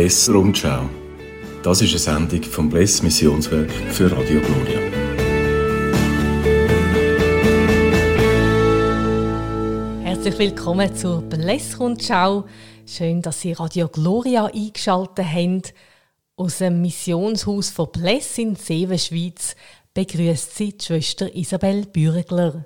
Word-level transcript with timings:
Bless 0.00 0.30
Rundschau. 0.30 0.88
Das 1.62 1.82
ist 1.82 1.90
eine 1.90 1.98
Sendung 2.28 2.42
vom 2.42 2.70
Bless 2.70 3.02
Missionswerk 3.02 3.70
für 3.70 4.10
Radio 4.10 4.40
Gloria. 4.40 4.80
Herzlich 10.02 10.38
willkommen 10.38 10.96
zur 10.96 11.20
Bless 11.20 11.78
Rundschau. 11.78 12.46
Schön, 12.86 13.20
dass 13.20 13.42
Sie 13.42 13.52
Radio 13.52 13.88
Gloria 13.88 14.46
eingeschaltet 14.46 15.26
haben. 15.26 15.60
Aus 16.34 16.56
dem 16.56 16.80
Missionshaus 16.80 17.68
von 17.68 17.92
Bless 17.92 18.38
in 18.38 18.56
Seven, 18.56 18.98
Schweiz 18.98 19.54
begrüßt 19.92 20.56
Sie 20.56 20.78
die 20.78 20.82
Schwester 20.82 21.34
Isabel 21.34 21.84
Bürgler. 21.84 22.64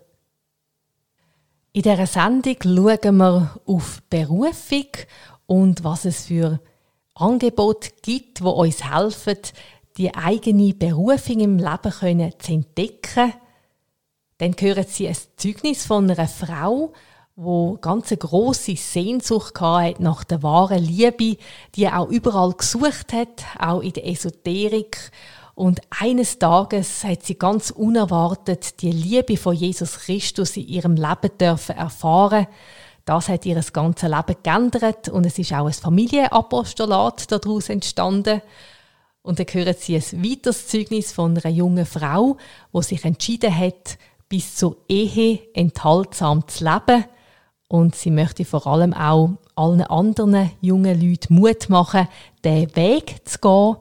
In 1.72 1.82
dieser 1.82 2.06
Sendung 2.06 2.58
schauen 2.62 3.16
wir 3.16 3.60
auf 3.66 4.02
Berufung 4.08 4.86
und 5.46 5.82
was 5.82 6.04
es 6.04 6.26
für 6.26 6.60
Angebote 7.14 7.90
gibt, 8.02 8.40
die 8.40 8.44
uns 8.44 8.90
helfen, 8.90 9.38
die 9.96 10.14
eigene 10.14 10.74
Berufung 10.74 11.40
im 11.40 11.58
Leben 11.58 11.92
können 11.92 12.32
zu 12.38 12.52
entdecken. 12.52 13.32
Dann 14.38 14.56
hören 14.58 14.86
Sie 14.88 15.08
ein 15.08 15.16
Zeugnis 15.36 15.86
von 15.86 16.10
einer 16.10 16.26
Frau, 16.26 16.92
wo 17.36 17.78
ganz 17.80 18.10
eine 18.10 18.18
große 18.18 18.76
Sehnsucht 18.76 19.60
hatte 19.60 20.02
nach 20.02 20.24
der 20.24 20.42
wahren 20.42 20.82
Liebe, 20.82 21.36
die 21.74 21.88
auch 21.88 22.08
überall 22.08 22.52
gesucht 22.52 23.12
hat, 23.12 23.44
auch 23.58 23.80
in 23.80 23.92
der 23.92 24.06
Esoterik 24.06 25.10
und 25.54 25.80
eines 25.90 26.38
Tages 26.38 27.04
hat 27.04 27.22
sie 27.22 27.36
ganz 27.36 27.70
unerwartet 27.70 28.82
die 28.82 28.90
Liebe 28.90 29.36
von 29.36 29.54
Jesus 29.54 30.00
Christus 30.00 30.56
in 30.56 30.66
ihrem 30.66 30.96
Leben 30.96 31.38
dürfen 31.38 31.76
erfahren. 31.76 32.48
Das 33.04 33.28
hat 33.28 33.44
ihr 33.44 33.60
ganzes 33.72 34.08
Leben 34.08 34.36
geändert 34.42 35.08
und 35.08 35.26
es 35.26 35.38
ist 35.38 35.52
auch 35.52 35.66
ein 35.66 35.72
Familienapostolat 35.72 37.30
daraus 37.30 37.68
entstanden. 37.68 38.40
Und 39.22 39.38
dann 39.38 39.46
hören 39.46 39.74
Sie 39.78 39.96
ein 39.96 40.24
weiteres 40.24 40.68
Zeugnis 40.68 41.12
von 41.12 41.36
einer 41.36 41.54
jungen 41.54 41.86
Frau, 41.86 42.36
die 42.72 42.82
sich 42.82 43.04
entschieden 43.04 43.56
hat, 43.56 43.98
bis 44.28 44.56
zur 44.56 44.76
Ehe 44.88 45.40
enthaltsam 45.54 46.46
zu 46.48 46.64
leben. 46.64 47.04
Und 47.68 47.94
sie 47.94 48.10
möchte 48.10 48.44
vor 48.44 48.66
allem 48.66 48.92
auch 48.92 49.30
allen 49.54 49.82
anderen 49.82 50.50
jungen 50.60 51.00
Leuten 51.00 51.34
Mut 51.34 51.68
machen, 51.68 52.08
den 52.44 52.74
Weg 52.76 53.20
zu 53.24 53.38
gehen, 53.38 53.76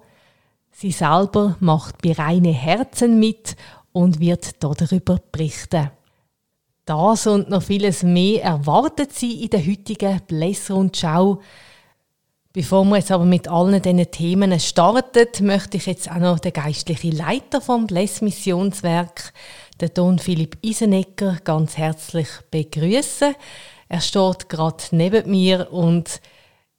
Sie 0.76 0.92
selber 0.92 1.56
macht 1.60 2.02
bei 2.02 2.14
reine 2.14 2.52
Herzen 2.52 3.20
mit 3.20 3.56
und 3.92 4.20
wird 4.20 4.62
darüber 4.62 5.20
berichten. 5.32 5.92
Das 6.86 7.28
und 7.28 7.50
noch 7.50 7.64
vieles 7.64 8.04
mehr 8.04 8.44
erwartet 8.44 9.14
Sie 9.14 9.44
in 9.44 9.50
der 9.50 9.66
heutigen 9.66 10.20
Blässer-und-Schau. 10.28 11.40
Bevor 12.52 12.84
wir 12.84 12.98
jetzt 12.98 13.12
aber 13.12 13.24
mit 13.24 13.48
allen 13.48 13.82
diesen 13.82 14.12
Themen 14.12 14.60
starten, 14.60 15.46
möchte 15.46 15.78
ich 15.78 15.86
jetzt 15.86 16.12
auch 16.12 16.18
noch 16.18 16.40
den 16.40 16.52
geistlichen 16.52 17.14
Leiter 17.14 17.62
vom 17.62 17.88
Bless 17.88 18.22
Missionswerk, 18.22 19.32
den 19.80 19.94
Don 19.94 20.20
Philipp 20.20 20.58
Isenegger, 20.62 21.38
ganz 21.46 21.78
herzlich 21.78 22.28
begrüßen. 22.52 23.34
Er 23.88 24.02
steht 24.02 24.50
gerade 24.50 24.84
neben 24.92 25.32
mir 25.32 25.72
und 25.72 26.20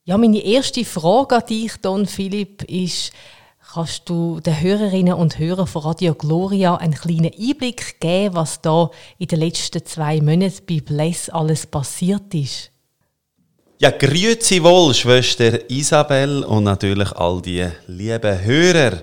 ja, 0.04 0.18
meine 0.18 0.44
erste 0.44 0.84
Frage 0.84 1.36
an 1.36 1.46
dich, 1.46 1.76
Don 1.80 2.06
Philipp, 2.06 2.62
ist, 2.64 3.10
Kannst 3.74 4.08
du 4.08 4.38
den 4.38 4.60
Hörerinnen 4.60 5.14
und 5.14 5.40
Hörern 5.40 5.66
von 5.66 5.82
Radio 5.82 6.14
Gloria 6.14 6.76
einen 6.76 6.94
kleinen 6.94 7.32
Einblick 7.36 7.98
geben, 7.98 8.36
was 8.36 8.60
da 8.60 8.88
in 9.18 9.26
den 9.26 9.40
letzten 9.40 9.84
zwei 9.84 10.20
Monaten 10.20 10.64
bei 10.68 10.78
Bless 10.80 11.28
alles 11.28 11.66
passiert 11.66 12.32
ist? 12.32 12.70
Ja, 13.80 13.90
grüezi 13.90 14.62
wohl, 14.62 14.94
Schwester 14.94 15.68
Isabel 15.68 16.44
und 16.44 16.62
natürlich 16.62 17.10
all 17.16 17.42
die 17.42 17.66
lieben 17.88 18.44
Hörer. 18.44 19.02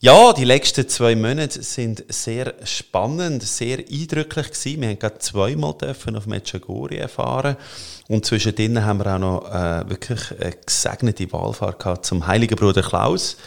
Ja, 0.00 0.34
die 0.34 0.44
letzten 0.44 0.86
zwei 0.86 1.16
Monate 1.16 1.62
sind 1.62 2.04
sehr 2.10 2.52
spannend, 2.64 3.42
sehr 3.42 3.78
eindrücklich 3.78 4.50
gewesen. 4.50 4.82
Wir 4.82 4.88
haben 4.90 4.98
gerade 4.98 5.18
zweimal 5.20 5.72
dürfen 5.80 6.14
auf 6.14 6.26
Medjugorje 6.26 6.98
erfahren 6.98 7.56
und 8.08 8.26
zwischendrin 8.26 8.84
haben 8.84 8.98
wir 8.98 9.14
auch 9.14 9.18
noch 9.18 9.50
äh, 9.50 9.88
wirklich 9.88 10.30
eine 10.38 10.50
gesegnete 10.50 11.32
Wahlfahrt 11.32 11.78
gehabt 11.78 12.04
zum 12.04 12.26
Heiligen 12.26 12.56
Bruder 12.56 12.82
Klaus. 12.82 13.38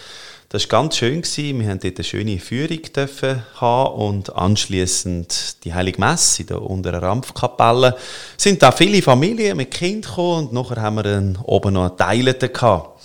Das 0.50 0.64
war 0.64 0.80
ganz 0.80 0.96
schön. 0.96 1.22
Gewesen. 1.22 1.60
Wir 1.60 1.68
haben 1.68 1.82
dort 1.82 1.98
eine 1.98 2.04
schöne 2.06 2.40
Führung 2.40 2.82
dürfen 2.96 3.44
haben 3.56 3.96
und 3.96 4.34
anschließend 4.34 5.66
die 5.66 5.74
Heilige 5.74 6.00
Messe 6.00 6.44
in 6.44 6.48
der 6.48 6.62
unteren 6.62 7.04
Rampfkapelle. 7.04 7.98
Es 8.38 8.44
sind 8.44 8.64
da 8.64 8.72
viele 8.72 9.02
Familien 9.02 9.58
mit 9.58 9.72
Kindern 9.72 10.10
gekommen 10.10 10.48
und 10.48 10.54
nachher 10.54 10.82
haben 10.82 10.96
wir 10.96 11.04
dann 11.04 11.38
oben 11.44 11.74
noch 11.74 11.90
einen 11.90 11.98
Teileten 11.98 12.54
gehabt. 12.54 12.98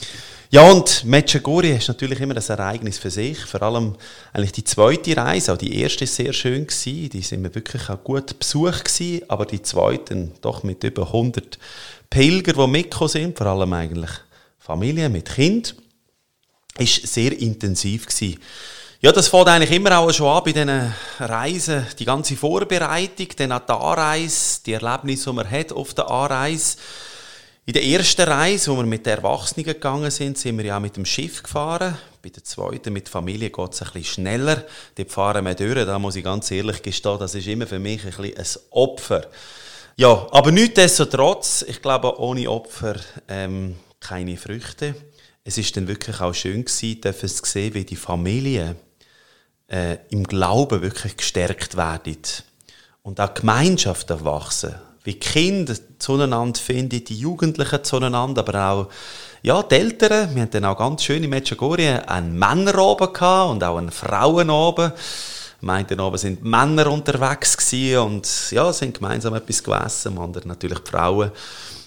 Ja, 0.50 0.70
und 0.70 1.04
Medjugorje 1.04 1.78
ist 1.78 1.88
natürlich 1.88 2.20
immer 2.20 2.36
ein 2.36 2.42
Ereignis 2.46 2.98
für 2.98 3.10
sich. 3.10 3.38
Vor 3.38 3.62
allem 3.62 3.96
eigentlich 4.32 4.52
die 4.52 4.64
zweite 4.64 5.16
Reise, 5.16 5.52
auch 5.52 5.58
die 5.58 5.80
erste 5.80 6.04
ist 6.04 6.14
sehr 6.14 6.32
schön 6.32 6.68
gewesen. 6.68 7.10
Die 7.10 7.22
sind 7.22 7.42
wir 7.42 7.52
wirklich 7.56 7.90
auch 7.90 8.04
gut 8.04 8.38
besucht 8.38 8.84
gewesen, 8.84 9.22
aber 9.26 9.46
die 9.46 9.62
zweite 9.62 10.30
doch 10.42 10.62
mit 10.62 10.84
über 10.84 11.06
100 11.08 11.58
Pilger, 12.08 12.52
die 12.52 12.66
mitgekommen 12.68 13.08
sind, 13.10 13.36
vor 13.36 13.48
allem 13.48 13.72
eigentlich 13.72 14.10
Familien 14.60 15.10
mit 15.10 15.28
Kind 15.28 15.74
ist 16.78 17.06
sehr 17.06 17.38
intensiv 17.38 18.06
gewesen. 18.06 18.38
Ja, 19.00 19.10
das 19.10 19.26
fängt 19.26 19.48
eigentlich 19.48 19.72
immer 19.72 19.98
auch 19.98 20.12
schon 20.12 20.28
an 20.28 20.44
bei 20.44 20.52
diesen 20.52 20.94
Reisen, 21.18 21.84
die 21.98 22.04
ganze 22.04 22.36
Vorbereitung, 22.36 23.26
dann 23.36 23.50
auch 23.50 23.66
die 23.66 23.72
Anreise, 23.72 24.60
die 24.64 24.74
Erlebnisse, 24.74 25.30
die 25.30 25.36
man 25.36 25.50
hat 25.50 25.72
auf 25.72 25.92
der 25.92 26.08
Anreise. 26.08 26.76
In 27.66 27.72
der 27.72 27.84
ersten 27.84 28.22
Reise, 28.22 28.70
wo 28.70 28.76
wir 28.76 28.86
mit 28.86 29.04
den 29.04 29.18
Erwachsenen 29.18 29.64
gegangen 29.64 30.10
sind, 30.10 30.38
sind 30.38 30.56
wir 30.56 30.64
ja 30.64 30.78
mit 30.78 30.96
dem 30.96 31.04
Schiff 31.04 31.42
gefahren. 31.42 31.98
Bei 32.22 32.28
der 32.28 32.44
zweiten 32.44 32.92
mit 32.92 33.08
Familie 33.08 33.50
geht 33.50 33.72
es 33.72 33.82
ein 33.82 33.88
bisschen 33.92 34.04
schneller. 34.04 34.64
Die 34.96 35.04
fahren 35.04 35.44
wir 35.44 35.54
durch. 35.54 35.84
Da 35.84 35.98
muss 35.98 36.14
ich 36.14 36.22
ganz 36.22 36.50
ehrlich 36.52 36.80
gestehen, 36.80 37.18
das 37.18 37.34
ist 37.34 37.48
immer 37.48 37.66
für 37.66 37.80
mich 37.80 38.04
ein 38.04 38.12
bisschen 38.12 38.36
ein 38.36 38.62
Opfer. 38.70 39.26
Ja, 39.96 40.28
aber 40.30 40.52
nichtsdestotrotz, 40.52 41.64
ich 41.66 41.82
glaube, 41.82 42.20
ohne 42.20 42.48
Opfer 42.48 42.96
ähm, 43.28 43.76
keine 43.98 44.36
Früchte 44.36 44.94
es 45.44 45.58
ist 45.58 45.76
dann 45.76 45.88
wirklich 45.88 46.20
auch 46.20 46.34
schön 46.34 46.64
gewesen, 46.64 47.00
zu 47.28 47.44
sehen, 47.44 47.74
wie 47.74 47.84
die 47.84 47.96
Familie 47.96 48.76
äh, 49.68 49.98
im 50.10 50.24
Glauben 50.24 50.82
wirklich 50.82 51.16
gestärkt 51.16 51.76
werden 51.76 52.18
und 53.02 53.20
auch 53.20 53.34
Gemeinschaft 53.34 54.10
erwachsen. 54.10 54.74
Wie 55.04 55.14
die 55.14 55.18
Kinder 55.18 55.74
zueinander 55.98 56.60
finden, 56.60 57.04
die 57.04 57.18
Jugendlichen 57.18 57.82
zueinander, 57.82 58.42
aber 58.46 58.70
auch 58.70 58.88
ja, 59.42 59.60
die 59.64 59.74
Eltern. 59.74 60.32
Wir 60.34 60.42
hatten 60.42 60.62
dann 60.62 60.66
auch 60.66 60.78
ganz 60.78 61.02
schön 61.02 61.24
in 61.24 61.30
Medjugorje 61.30 62.08
einen 62.08 62.38
Männer 62.38 62.78
oben 62.78 63.08
und 63.08 63.64
auch 63.64 63.78
einen 63.78 63.90
Frauen 63.90 64.48
oben. 64.48 64.92
Meinten 65.60 65.98
oben 65.98 66.18
sind 66.18 66.44
Männer 66.44 66.88
unterwegs 66.88 67.56
und 67.72 68.50
ja, 68.52 68.72
sind 68.72 68.98
gemeinsam 68.98 69.34
etwas 69.34 69.62
gegessen, 69.62 70.18
andere 70.18 70.46
natürlich 70.46 70.78
die 70.78 70.90
Frauen. 70.90 71.32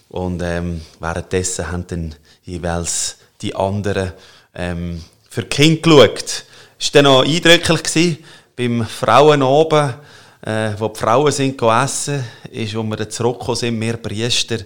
Und 0.10 0.42
ähm, 0.42 0.82
währenddessen 1.00 1.72
haben 1.72 1.88
dann 1.88 2.16
jeweils 2.44 3.18
die 3.46 3.56
anderen 3.56 4.14
ähm, 4.56 5.04
für 5.30 5.44
die 5.44 5.50
Kinder 5.50 5.82
geschaut. 5.82 6.46
Das 6.78 6.94
war 6.94 7.04
dann 7.04 7.04
noch 7.06 7.26
eindrücklich 7.26 7.84
gewesen, 7.84 8.18
beim 8.56 8.86
Frauen 8.86 9.44
oben, 9.44 9.94
äh, 10.42 10.72
wo 10.78 10.88
die 10.88 11.00
Frauen 11.00 11.32
sind 11.32 11.62
essen, 11.62 12.24
ist, 12.52 12.76
wo 12.76 12.84
wir 12.84 13.10
zurückgekommen 13.10 13.58
sind, 13.58 13.78
mehr 13.80 13.98
Priester, 13.98 14.58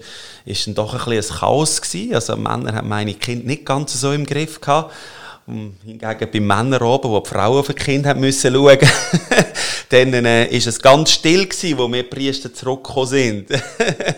ist 0.45 0.67
dann 0.67 0.75
doch 0.75 0.93
ein 0.93 0.99
bisschen 1.17 1.35
ein 1.35 1.39
Chaos 1.39 1.81
gewesen. 1.81 2.15
Also 2.15 2.37
Männer 2.37 2.75
haben 2.75 2.87
meine 2.87 3.13
Kinder 3.15 3.47
nicht 3.47 3.65
ganz 3.65 3.99
so 3.99 4.11
im 4.13 4.25
Griff 4.25 4.61
gehabt. 4.61 4.93
Und 5.45 5.75
hingegen 5.83 6.31
bei 6.31 6.39
Männern 6.39 6.83
oben, 6.83 7.09
wo 7.09 7.19
die 7.19 7.29
Frauen 7.29 7.59
auf 7.59 7.67
die 7.67 7.73
Kinder 7.73 8.09
haben 8.09 8.19
müssen 8.19 8.53
schauen, 8.53 8.77
dann 9.89 10.13
äh, 10.25 10.45
ist 10.45 10.67
es 10.67 10.79
ganz 10.81 11.11
still 11.11 11.47
gewesen, 11.47 11.77
wo 11.77 11.91
wir 11.91 12.09
Priester 12.09 12.53
zurückgekommen 12.53 13.07
sind. 13.07 13.47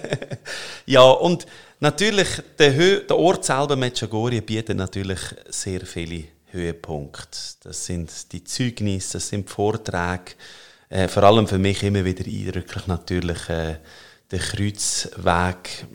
ja, 0.85 1.01
und 1.01 1.47
Natürlich, 1.83 2.27
der, 2.59 2.75
Hö 2.75 2.99
der 3.09 3.17
Ort 3.17 3.43
selber, 3.43 3.75
Medjugorje, 3.75 4.43
bietet 4.43 4.77
natürlich 4.77 5.19
sehr 5.49 5.81
viele 5.81 6.25
Höhepunkte. 6.51 7.39
Das 7.63 7.87
sind 7.87 8.31
die 8.31 8.43
Zeugnisse, 8.43 9.13
das 9.13 9.29
sind 9.29 9.49
die 9.49 9.51
Vorträge. 9.51 10.35
Äh, 10.89 11.07
vor 11.07 11.23
allem 11.23 11.47
für 11.47 11.57
mich 11.57 11.81
immer 11.81 12.05
wieder 12.05 12.23
eindrücklich 12.23 12.85
natürlich 12.85 13.49
äh, 13.49 13.77
der 14.29 14.39
Kreuzweg. 14.39 15.87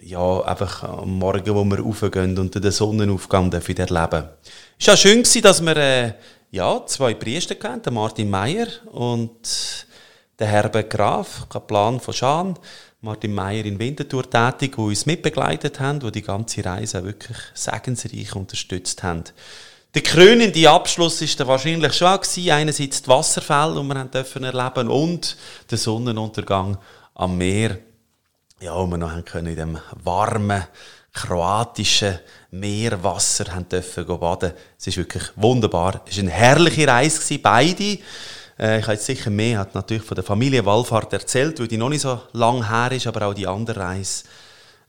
Ja, 0.00 0.42
einfach 0.42 0.84
am 0.84 1.18
Morgen, 1.18 1.56
wo 1.56 1.64
wir 1.64 1.80
raufgehen 1.80 2.38
und 2.38 2.54
den 2.54 2.70
Sonnenaufgang 2.70 3.50
dürfen 3.50 3.76
erleben. 3.78 4.28
Es 4.78 4.86
war 4.86 4.94
auch 4.94 4.98
schön, 4.98 5.24
dass 5.42 5.60
wir 5.60 5.76
äh, 5.76 6.12
ja, 6.52 6.86
zwei 6.86 7.14
Priester 7.14 7.56
hatten, 7.68 7.94
Martin 7.94 8.30
Meyer 8.30 8.68
und 8.92 9.86
der 10.38 10.46
Herbert 10.46 10.90
Graf, 10.90 11.48
Kaplan 11.48 11.98
von 11.98 12.14
Schaan. 12.14 12.58
Martin 13.04 13.34
Meyer 13.34 13.64
in 13.64 13.80
Winterthur 13.80 14.30
tätig, 14.30 14.76
die 14.76 14.80
uns 14.80 15.06
mitbegleitet 15.06 15.80
haben, 15.80 15.98
die 15.98 16.12
die 16.12 16.22
ganze 16.22 16.64
Reise 16.64 17.02
wirklich 17.02 17.36
segensreich 17.52 18.36
unterstützt 18.36 19.02
haben. 19.02 19.24
Der 19.92 20.02
krönende 20.02 20.70
Abschluss 20.70 21.20
ist 21.20 21.40
dann 21.40 21.48
wahrscheinlich 21.48 21.94
schon 21.94 22.20
gewesen. 22.20 22.50
einerseits 22.52 23.02
die 23.02 23.08
Wasserfälle, 23.08 23.74
die 23.74 23.88
wir 23.88 24.04
dürfen 24.04 24.44
erleben 24.44 24.88
und 24.88 25.36
der 25.68 25.78
Sonnenuntergang 25.78 26.78
am 27.14 27.36
Meer, 27.36 27.78
ja, 28.60 28.76
wo 28.76 28.86
wir 28.86 28.98
noch 28.98 29.24
können 29.24 29.48
in 29.48 29.56
dem 29.56 29.78
warmen 30.04 30.62
kroatischen 31.12 32.20
Meerwasser 32.52 33.52
haben 33.52 33.68
dürfen 33.68 34.06
baden. 34.06 34.52
Es 34.78 34.86
ist 34.86 34.96
wirklich 34.96 35.24
wunderbar. 35.34 36.02
Es 36.06 36.16
war 36.18 36.22
eine 36.22 36.30
herrliche 36.30 36.86
Reise, 36.86 37.38
beide. 37.40 37.98
Äh, 38.58 38.80
ich 38.80 38.86
habe 38.86 38.96
sicher 38.96 39.30
mehr, 39.30 39.58
hat 39.58 39.74
natürlich 39.74 40.02
von 40.02 40.14
der 40.14 40.24
Familie 40.24 40.64
Wallfahrt 40.64 41.12
erzählt, 41.12 41.58
weil 41.60 41.68
die 41.68 41.76
noch 41.76 41.88
nicht 41.88 42.02
so 42.02 42.20
lang 42.32 42.68
her 42.68 42.92
ist, 42.92 43.06
aber 43.06 43.26
auch 43.26 43.34
die 43.34 43.46
andere 43.46 43.80
Reise 43.80 44.24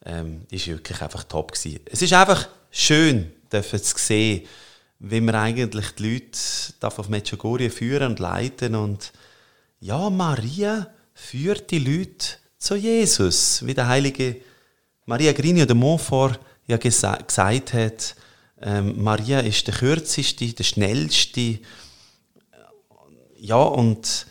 ähm, 0.06 0.42
ist 0.50 0.68
wirklich 0.68 1.02
einfach 1.02 1.24
top 1.24 1.52
gewesen. 1.54 1.80
Es 1.86 2.02
ist 2.02 2.14
einfach 2.14 2.48
schön, 2.72 3.32
zu 3.50 3.98
sehen, 3.98 4.48
wie 5.00 5.22
wir 5.22 5.36
eigentlich 5.36 5.92
die 5.92 6.14
Leute 6.14 6.98
auf 6.98 7.10
Medjugorje 7.10 7.70
führen 7.70 8.12
und 8.12 8.20
leiten 8.20 8.76
und 8.76 9.12
ja, 9.80 10.10
Maria 10.10 10.88
führt 11.14 11.70
die 11.72 11.80
Leute 11.80 12.38
zu 12.58 12.76
Jesus, 12.76 13.66
wie 13.66 13.74
der 13.74 13.88
heilige 13.88 14.38
Maria 15.06 15.34
Grini 15.34 15.66
de 15.66 15.76
Montfort 15.76 16.40
ja 16.68 16.78
gesagt 16.78 17.74
hat. 17.74 18.16
Ähm, 18.62 19.04
Maria 19.04 19.42
ist 19.42 19.68
der 19.68 19.74
kürzeste, 19.74 20.48
der 20.54 20.64
schnellste, 20.64 21.60
ja, 23.44 23.62
und 23.62 24.26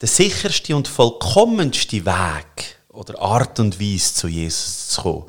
der 0.00 0.08
sicherste 0.08 0.74
und 0.74 0.88
vollkommenste 0.88 2.06
Weg 2.06 2.78
oder 2.88 3.20
Art 3.20 3.60
und 3.60 3.78
Weise 3.78 4.14
zu 4.14 4.26
Jesus 4.26 4.88
zu 4.88 5.02
kommen. 5.02 5.24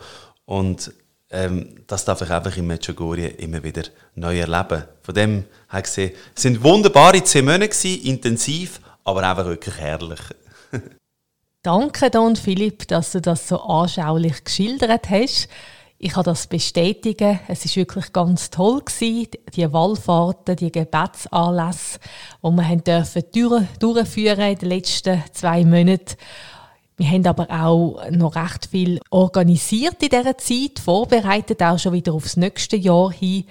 Und 0.46 0.94
ähm, 1.30 1.84
das 1.86 2.06
darf 2.06 2.22
ich 2.22 2.30
einfach 2.30 2.56
in 2.56 2.66
Medjugorje 2.66 3.28
immer 3.28 3.62
wieder 3.62 3.84
neu 4.16 4.40
erleben. 4.40 4.86
Von 5.02 5.16
dem 5.16 5.46
ich 5.74 5.84
gesehen, 5.84 6.14
es 6.34 6.42
sind 6.42 6.64
wunderbare 6.64 7.22
zehn 7.24 7.44
Monate 7.44 7.90
intensiv, 7.90 8.80
aber 9.04 9.30
einfach 9.30 9.46
wirklich 9.46 9.76
herrlich. 9.76 10.22
Danke, 11.62 12.10
Don 12.10 12.38
Philipp, 12.38 12.88
dass 12.88 13.12
du 13.12 13.20
das 13.20 13.50
so 13.50 13.60
anschaulich 13.62 14.46
geschildert 14.46 15.10
hast. 15.10 15.50
Ich 16.02 16.14
kann 16.14 16.24
das 16.24 16.48
bestätigen. 16.48 17.42
Es 17.50 17.66
ist 17.66 17.76
wirklich 17.76 18.14
ganz 18.14 18.50
toll 18.50 18.80
gewesen, 18.80 19.28
die 19.54 19.72
Wallfahrten, 19.74 20.56
die 20.56 20.72
Gebetsanlässe, 20.72 22.00
die 22.42 22.48
wir 22.48 22.68
haben 22.70 22.84
dürfen 22.86 23.24
durchführen 23.80 24.52
in 24.52 24.58
den 24.58 24.70
letzten 24.70 25.22
zwei 25.34 25.66
Monaten. 25.66 26.16
Wir 26.96 27.10
haben 27.10 27.28
aber 27.28 27.50
auch 27.50 28.10
noch 28.12 28.38
recht 28.38 28.68
viel 28.68 29.02
organisiert 29.10 30.02
in 30.02 30.08
dieser 30.08 30.38
Zeit, 30.38 30.80
vorbereitet 30.80 31.62
auch 31.62 31.78
schon 31.78 31.92
wieder 31.92 32.14
aufs 32.14 32.38
nächste 32.38 32.78
Jahr 32.78 33.12
hin 33.12 33.44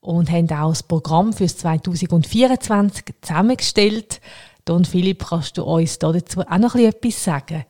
und 0.00 0.30
haben 0.30 0.50
auch 0.52 0.68
das 0.68 0.84
Programm 0.84 1.32
für 1.32 1.48
2024 1.48 3.06
zusammengestellt. 3.22 4.20
Don 4.64 4.84
Philipp, 4.84 5.26
kannst 5.26 5.58
du 5.58 5.64
uns 5.64 5.98
dazu 5.98 6.42
auch 6.42 6.58
noch 6.58 6.76
etwas 6.76 7.24
sagen? 7.24 7.64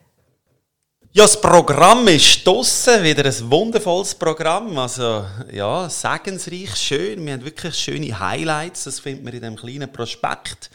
Ja, 1.19 1.25
das 1.25 1.41
Programm 1.41 2.07
ist 2.07 2.47
draussen, 2.47 3.03
wieder 3.03 3.25
ein 3.25 3.51
wundervolles 3.51 4.15
Programm. 4.15 4.79
Also, 4.79 5.25
ja, 5.51 5.91
segensreich, 5.91 6.77
schön. 6.77 7.27
Wir 7.27 7.33
haben 7.33 7.45
wirklich 7.45 7.75
schöne 7.75 8.17
Highlights. 8.17 8.85
Das 8.85 9.01
findet 9.01 9.25
man 9.25 9.35
in 9.35 9.41
dem 9.41 9.57
kleinen 9.57 9.93
Prospekt, 9.93 10.71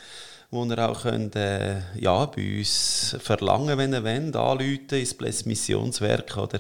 wo 0.52 0.66
ihr 0.66 0.78
auch 0.80 1.04
könnt, 1.04 1.38
äh, 1.38 1.78
ja, 1.98 2.26
bei 2.26 2.58
uns 2.58 3.16
verlangen, 3.24 3.78
wenn 3.78 3.94
ihr 3.94 4.04
wollt, 4.04 4.36
anrufen 4.36 5.00
ins 5.00 5.14
Bless 5.14 5.46
Missionswerk 5.46 6.36
oder 6.36 6.60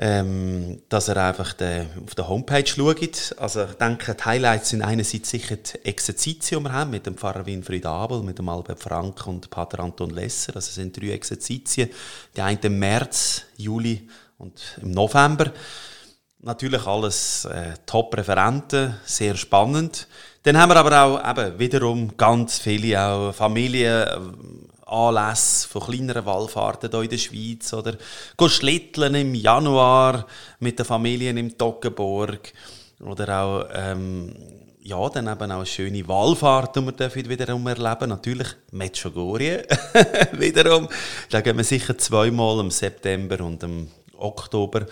ähm, 0.00 0.80
dass 0.88 1.08
er 1.08 1.16
einfach 1.16 1.52
de, 1.54 1.86
auf 2.04 2.14
der 2.14 2.28
Homepage 2.28 2.66
schaut. 2.66 3.34
Also 3.36 3.64
ich 3.64 3.72
denke, 3.74 4.14
die 4.14 4.24
Highlights 4.24 4.70
sind 4.70 4.82
einerseits 4.82 5.30
sicher 5.30 5.56
die 5.56 5.84
Exerzitien, 5.84 6.60
die 6.60 6.68
wir 6.68 6.72
haben, 6.72 6.92
mit 6.92 7.06
dem 7.06 7.16
Pfarrer 7.16 7.44
Winfried 7.44 7.84
Abel, 7.84 8.22
mit 8.22 8.38
dem 8.38 8.48
Albert 8.48 8.80
Frank 8.80 9.26
und 9.26 9.50
Pater 9.50 9.80
Anton 9.80 10.10
Lesser. 10.10 10.54
Also 10.54 10.68
es 10.68 10.76
sind 10.76 10.96
drei 10.96 11.10
Exerzitien. 11.10 11.90
Die 12.36 12.40
eine 12.40 12.60
im 12.62 12.78
März, 12.78 13.42
Juli 13.56 14.08
und 14.38 14.78
im 14.80 14.92
November. 14.92 15.52
Natürlich 16.40 16.86
alles 16.86 17.46
äh, 17.46 17.74
Top-Referenten, 17.84 18.94
sehr 19.04 19.34
spannend. 19.34 20.06
Dann 20.44 20.56
haben 20.56 20.70
wir 20.70 20.76
aber 20.76 21.02
auch 21.02 21.30
eben 21.30 21.58
wiederum 21.58 22.16
ganz 22.16 22.58
viele 22.58 23.02
auch 23.02 23.32
Familien, 23.32 24.67
Anlässe 24.88 25.68
von 25.68 25.82
kleineren 25.82 26.26
Wallfahrten 26.26 26.90
hier 26.90 27.02
in 27.02 27.10
der 27.10 27.18
Schweiz 27.18 27.72
oder 27.72 27.94
schlitteln 28.48 29.14
im 29.14 29.34
Januar 29.34 30.26
mit 30.60 30.78
den 30.78 30.86
Familien 30.86 31.36
im 31.36 31.56
Toggenburg 31.56 32.52
oder 33.00 33.42
auch 33.42 33.68
ähm, 33.72 34.34
ja, 34.88 35.08
dann 35.10 35.28
eben 35.28 35.52
auch 35.52 35.56
eine 35.56 35.66
schöne 35.66 36.08
Wallfahrt, 36.08 36.76
die 36.76 36.86
wir 36.86 37.28
wiederum 37.28 37.66
erleben 37.66 38.08
Natürlich 38.08 38.48
Medjugorje 38.72 39.66
wiederum. 40.32 40.88
Da 41.28 41.42
gehen 41.42 41.58
wir 41.58 41.64
sicher 41.64 41.98
zweimal 41.98 42.60
im 42.60 42.70
September 42.70 43.44
und 43.44 43.62
im 43.62 43.88
Oktober. 44.16 44.86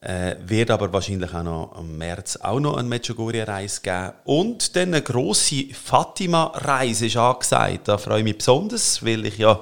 Äh, 0.00 0.36
wird 0.46 0.70
aber 0.70 0.92
wahrscheinlich 0.92 1.34
auch 1.34 1.42
noch 1.42 1.76
im 1.76 1.98
März 1.98 2.36
auch 2.36 2.60
noch 2.60 2.76
eine 2.76 2.88
Medjugorje-Reise 2.88 3.80
geben. 3.80 4.12
Und 4.24 4.76
dann 4.76 4.94
eine 4.94 5.02
grosse 5.02 5.74
Fatima-Reise 5.74 7.06
ist 7.06 7.16
angesagt. 7.16 7.88
Da 7.88 7.98
freue 7.98 8.18
ich 8.18 8.24
mich 8.24 8.38
besonders, 8.38 9.04
weil 9.04 9.26
ich 9.26 9.38
ja 9.38 9.60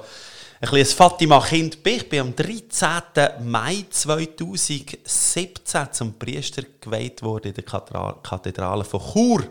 ein 0.61 0.69
kleines 0.69 0.93
Fatima-Kind 0.93 1.81
bin. 1.81 1.95
Ich 1.95 2.07
bin 2.07 2.19
am 2.19 2.35
13. 2.35 3.01
Mai 3.45 3.83
2017 3.89 5.87
zum 5.91 6.13
Priester 6.19 6.61
geweiht 6.81 7.23
worden 7.23 7.47
in 7.47 7.55
der 7.55 7.63
Kathedrale 7.63 8.83
von 8.83 9.01
Chur. 9.01 9.41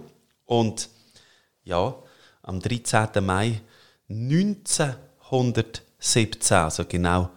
Und 0.45 0.89
ja, 1.65 1.97
am 2.43 2.61
13. 2.61 3.09
Mai 3.25 3.61
1917, 4.09 6.57
also 6.57 6.85
genau 6.85 7.31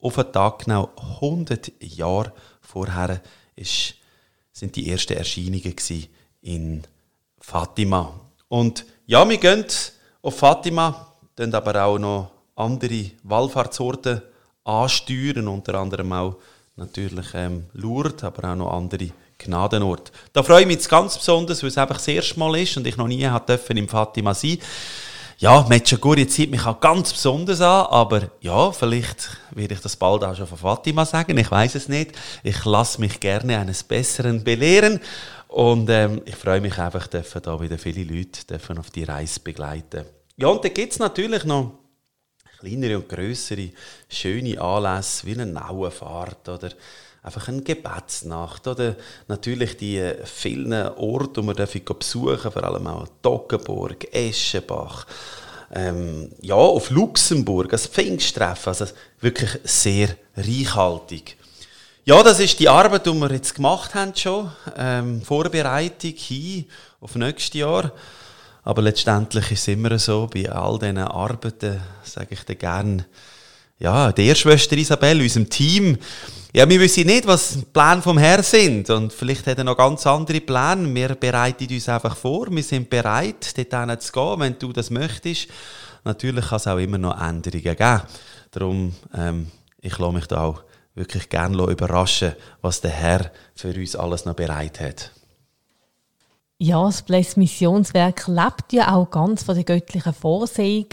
auf 0.00 0.16
den 0.16 0.32
Tag 0.32 0.64
genau 0.64 0.90
100 1.20 1.70
Jahre 1.80 2.32
Vorher 2.68 3.22
ist, 3.56 3.94
sind 4.52 4.76
die 4.76 4.90
ersten 4.90 5.14
Erscheinungen 5.14 5.74
in 6.42 6.82
Fatima. 7.40 8.12
Und 8.48 8.84
ja, 9.06 9.26
wir 9.26 9.38
gehen 9.38 9.64
auf 10.20 10.38
Fatima, 10.38 11.14
dann 11.34 11.54
aber 11.54 11.82
auch 11.82 11.98
noch 11.98 12.30
andere 12.56 13.12
Wallfahrtsorte 13.22 14.22
ansteuern, 14.64 15.48
unter 15.48 15.76
anderem 15.76 16.12
auch 16.12 16.36
natürlich 16.76 17.28
ähm, 17.32 17.64
Lourdes, 17.72 18.22
aber 18.22 18.52
auch 18.52 18.56
noch 18.56 18.72
andere 18.74 19.12
Gnadenorte. 19.38 20.12
Da 20.34 20.42
freue 20.42 20.60
ich 20.60 20.66
mich 20.66 20.86
ganz 20.86 21.16
besonders, 21.16 21.62
weil 21.62 21.70
es 21.70 21.78
einfach 21.78 21.96
das 21.96 22.08
erste 22.08 22.38
Mal 22.38 22.60
ist 22.60 22.76
und 22.76 22.86
ich 22.86 22.98
noch 22.98 23.08
nie 23.08 23.26
dürfen 23.48 23.78
im 23.78 23.88
Fatima 23.88 24.34
sein 24.34 24.58
ja, 25.40 25.64
Medjugorje 25.68 26.26
zieht 26.26 26.50
mich 26.50 26.66
auch 26.66 26.80
ganz 26.80 27.12
besonders 27.12 27.60
an, 27.60 27.86
aber 27.86 28.30
ja, 28.40 28.72
vielleicht 28.72 29.36
werde 29.52 29.74
ich 29.74 29.80
das 29.80 29.94
bald 29.94 30.24
auch 30.24 30.34
schon 30.34 30.48
von 30.48 30.58
Fatima 30.58 31.04
sagen, 31.04 31.38
ich 31.38 31.50
weiß 31.50 31.76
es 31.76 31.88
nicht. 31.88 32.12
Ich 32.42 32.64
lasse 32.64 33.00
mich 33.00 33.20
gerne 33.20 33.58
eines 33.58 33.84
Besseren 33.84 34.42
belehren 34.42 35.00
und 35.46 35.88
ähm, 35.90 36.22
ich 36.24 36.34
freue 36.34 36.60
mich 36.60 36.76
einfach, 36.78 37.06
dürfen 37.06 37.40
da 37.40 37.60
wieder 37.60 37.78
viele 37.78 38.02
Leute 38.02 38.58
auf 38.78 38.90
die 38.90 39.04
Reise 39.04 39.38
begleiten. 39.38 40.04
Ja, 40.36 40.48
und 40.48 40.64
dann 40.64 40.74
gibt 40.74 40.92
es 40.92 40.98
natürlich 40.98 41.44
noch 41.44 41.72
kleinere 42.58 42.98
und 42.98 43.08
größere 43.08 43.70
schöne 44.08 44.60
Anlässe 44.60 45.24
wie 45.24 45.34
eine 45.34 45.46
Nauenfahrt 45.46 46.48
oder 46.48 46.70
einfach 47.28 47.48
eine 47.48 47.62
Gebetsnacht 47.62 48.66
oder 48.66 48.96
natürlich 49.28 49.76
die 49.76 50.12
vielen 50.24 50.72
Orte, 50.72 51.40
die 51.40 51.46
man 51.46 51.54
besuchen 51.54 52.38
darf, 52.42 52.52
vor 52.52 52.64
allem 52.64 52.86
auch 52.86 53.06
Toggenburg, 53.22 54.12
Eschenbach, 54.12 55.06
ähm, 55.74 56.30
ja, 56.40 56.54
auf 56.54 56.90
Luxemburg, 56.90 57.68
das 57.68 57.86
Pfingsttreffen, 57.86 58.70
also 58.70 58.86
wirklich 59.20 59.50
sehr 59.64 60.16
reichhaltig. 60.36 61.36
Ja, 62.06 62.22
das 62.22 62.40
ist 62.40 62.58
die 62.58 62.68
Arbeit, 62.68 63.04
die 63.04 63.12
wir 63.12 63.30
jetzt 63.32 63.54
gemacht 63.54 63.94
haben 63.94 64.16
schon, 64.16 64.50
ähm, 64.78 65.20
Vorbereitung 65.20 66.14
hin 66.16 66.64
auf 67.00 67.14
nächstes 67.16 67.60
Jahr. 67.60 67.92
Aber 68.64 68.80
letztendlich 68.80 69.52
ist 69.52 69.60
es 69.60 69.68
immer 69.68 69.98
so, 69.98 70.26
bei 70.32 70.50
all 70.50 70.78
diesen 70.78 70.98
Arbeiten, 70.98 71.80
sage 72.02 72.28
ich 72.30 72.44
dir 72.44 72.54
gerne, 72.56 73.04
ja, 73.78 74.12
der 74.12 74.34
Schwester 74.34 74.76
Isabel, 74.76 75.20
unserem 75.20 75.48
Team, 75.48 75.98
ja, 76.54 76.68
wir 76.68 76.80
wissen 76.80 77.06
nicht, 77.06 77.26
was 77.26 77.58
die 77.58 77.64
Pläne 77.66 78.00
vom 78.00 78.16
Herrn 78.16 78.42
sind. 78.42 78.88
Und 78.88 79.12
vielleicht 79.12 79.46
hat 79.46 79.58
er 79.58 79.64
noch 79.64 79.76
ganz 79.76 80.06
andere 80.06 80.40
Pläne. 80.40 80.94
Wir 80.94 81.14
bereiten 81.14 81.72
uns 81.72 81.88
einfach 81.88 82.16
vor. 82.16 82.46
Wir 82.50 82.62
sind 82.62 82.88
bereit, 82.88 83.54
dort 83.56 84.02
zu 84.02 84.12
gehen, 84.12 84.40
wenn 84.40 84.58
du 84.58 84.72
das 84.72 84.90
möchtest. 84.90 85.48
Natürlich 86.04 86.46
kann 86.46 86.56
es 86.56 86.66
auch 86.66 86.78
immer 86.78 86.96
noch 86.96 87.20
Änderungen 87.20 87.76
geben. 87.76 88.02
Darum, 88.50 88.94
ähm, 89.14 89.48
ich 89.80 89.98
lasse 89.98 90.12
mich 90.12 90.26
da 90.26 90.44
auch 90.44 90.62
wirklich 90.94 91.28
gerne 91.28 91.62
überraschen, 91.64 92.32
was 92.62 92.80
der 92.80 92.92
Herr 92.92 93.30
für 93.54 93.74
uns 93.74 93.94
alles 93.94 94.24
noch 94.24 94.34
bereit 94.34 94.80
hat. 94.80 95.12
Ja, 96.58 96.84
das 96.84 97.02
Bless 97.02 97.36
Missionswerk 97.36 98.26
lebt 98.26 98.72
ja 98.72 98.92
auch 98.94 99.10
ganz 99.10 99.44
von 99.44 99.54
der 99.54 99.64
göttlichen 99.64 100.12
Vorsehung. 100.12 100.86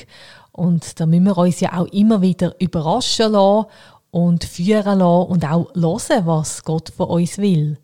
Und 0.55 1.01
da 1.01 1.05
müssen 1.05 1.25
wir 1.25 1.37
uns 1.37 1.59
ja 1.59 1.73
auch 1.73 1.87
immer 1.87 2.21
wieder 2.21 2.55
überraschen 2.59 3.33
lassen 3.33 3.65
und 4.11 4.45
führen 4.45 4.99
lassen 4.99 5.29
und 5.29 5.43
auch 5.43 5.75
hören, 5.75 6.25
was 6.25 6.63
Gott 6.63 6.93
von 6.95 7.09
uns 7.09 7.37
will. 7.37 7.77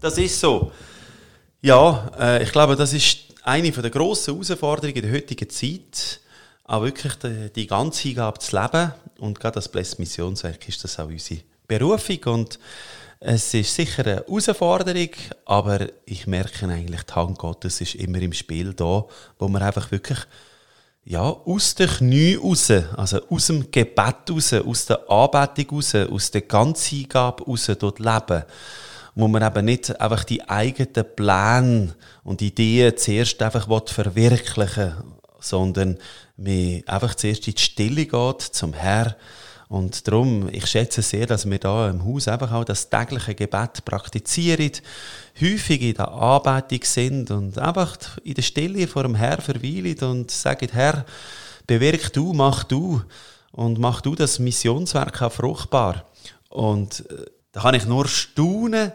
Das 0.00 0.18
ist 0.18 0.40
so. 0.40 0.72
Ja, 1.62 2.10
äh, 2.18 2.42
ich 2.42 2.50
glaube, 2.50 2.74
das 2.74 2.92
ist 2.92 3.18
eine 3.44 3.70
der 3.70 3.90
grossen 3.90 4.34
Herausforderungen 4.34 5.02
der 5.02 5.12
heutigen 5.12 5.48
Zeit, 5.48 6.20
auch 6.64 6.82
wirklich 6.82 7.14
die, 7.14 7.52
die 7.54 7.66
ganze 7.68 8.08
Hingabe 8.08 8.40
zu 8.40 8.60
leben. 8.60 8.92
Und 9.18 9.38
gerade 9.38 9.54
das 9.54 9.68
Bless 9.68 9.96
Missionswerk 9.98 10.68
ist 10.68 10.82
das 10.82 10.98
auch 10.98 11.06
unsere 11.06 11.42
Berufung. 11.68 12.18
Und 12.24 12.58
Es 13.20 13.54
ist 13.54 13.72
sicher 13.72 14.04
eine 14.04 14.16
Herausforderung, 14.16 15.10
aber 15.44 15.86
ich 16.06 16.26
merke 16.26 16.66
eigentlich, 16.66 17.02
die 17.02 17.12
Hand 17.12 17.38
Gottes 17.38 17.80
ist 17.80 17.94
immer 17.94 18.20
im 18.20 18.32
Spiel 18.32 18.74
da, 18.74 19.04
wo 19.38 19.46
man 19.46 19.62
einfach 19.62 19.92
wirklich 19.92 20.18
ja, 21.10 21.22
aus 21.22 21.74
den 21.74 21.88
Knie 21.88 22.36
raus, 22.36 22.70
also 22.96 23.20
aus 23.28 23.48
dem 23.48 23.68
Gebet 23.72 24.30
raus, 24.30 24.52
aus 24.52 24.86
der 24.86 25.10
Anbetung 25.10 25.78
raus, 25.78 25.92
aus 25.96 26.30
der 26.30 26.42
ganzen 26.42 26.98
Hingabe 26.98 27.42
raus 27.42 27.68
dort 27.80 27.98
leben. 27.98 28.44
Wo 29.16 29.26
man 29.26 29.42
eben 29.42 29.64
nicht 29.64 30.00
einfach 30.00 30.22
die 30.22 30.48
eigenen 30.48 31.16
Pläne 31.16 31.94
und 32.22 32.40
Ideen 32.42 32.96
zuerst 32.96 33.42
einfach 33.42 33.66
verwirklichen 33.90 34.84
will, 34.84 35.04
sondern 35.40 35.98
man 36.36 36.82
einfach 36.86 37.16
zuerst 37.16 37.48
in 37.48 37.54
die 37.54 37.60
Stille 37.60 38.06
geht 38.06 38.40
zum 38.42 38.72
Herrn 38.72 39.16
und 39.70 40.08
darum, 40.08 40.48
ich 40.50 40.66
schätze 40.66 41.00
sehr, 41.00 41.28
dass 41.28 41.48
wir 41.48 41.60
da 41.60 41.90
im 41.90 42.04
Haus 42.04 42.26
einfach 42.26 42.50
auch 42.50 42.64
das 42.64 42.90
tägliche 42.90 43.36
Gebet 43.36 43.84
praktizieren, 43.84 44.72
häufig 45.40 45.80
in 45.82 45.94
der 45.94 46.08
Anbetung 46.08 46.80
sind 46.82 47.30
und 47.30 47.56
einfach 47.56 48.18
in 48.24 48.34
der 48.34 48.42
Stille 48.42 48.88
vor 48.88 49.04
dem 49.04 49.14
Herrn 49.14 49.40
verweilen 49.40 49.96
und 50.00 50.32
sagen, 50.32 50.70
Herr, 50.72 51.06
bewirk 51.68 52.12
du, 52.12 52.32
mach 52.32 52.64
du 52.64 53.00
und 53.52 53.78
mach 53.78 54.00
du 54.00 54.16
das 54.16 54.40
Missionswerk 54.40 55.22
auch 55.22 55.30
fruchtbar. 55.30 56.04
Und 56.48 57.08
äh, 57.08 57.26
da 57.52 57.60
kann 57.60 57.76
ich 57.76 57.86
nur 57.86 58.08
staunen, 58.08 58.90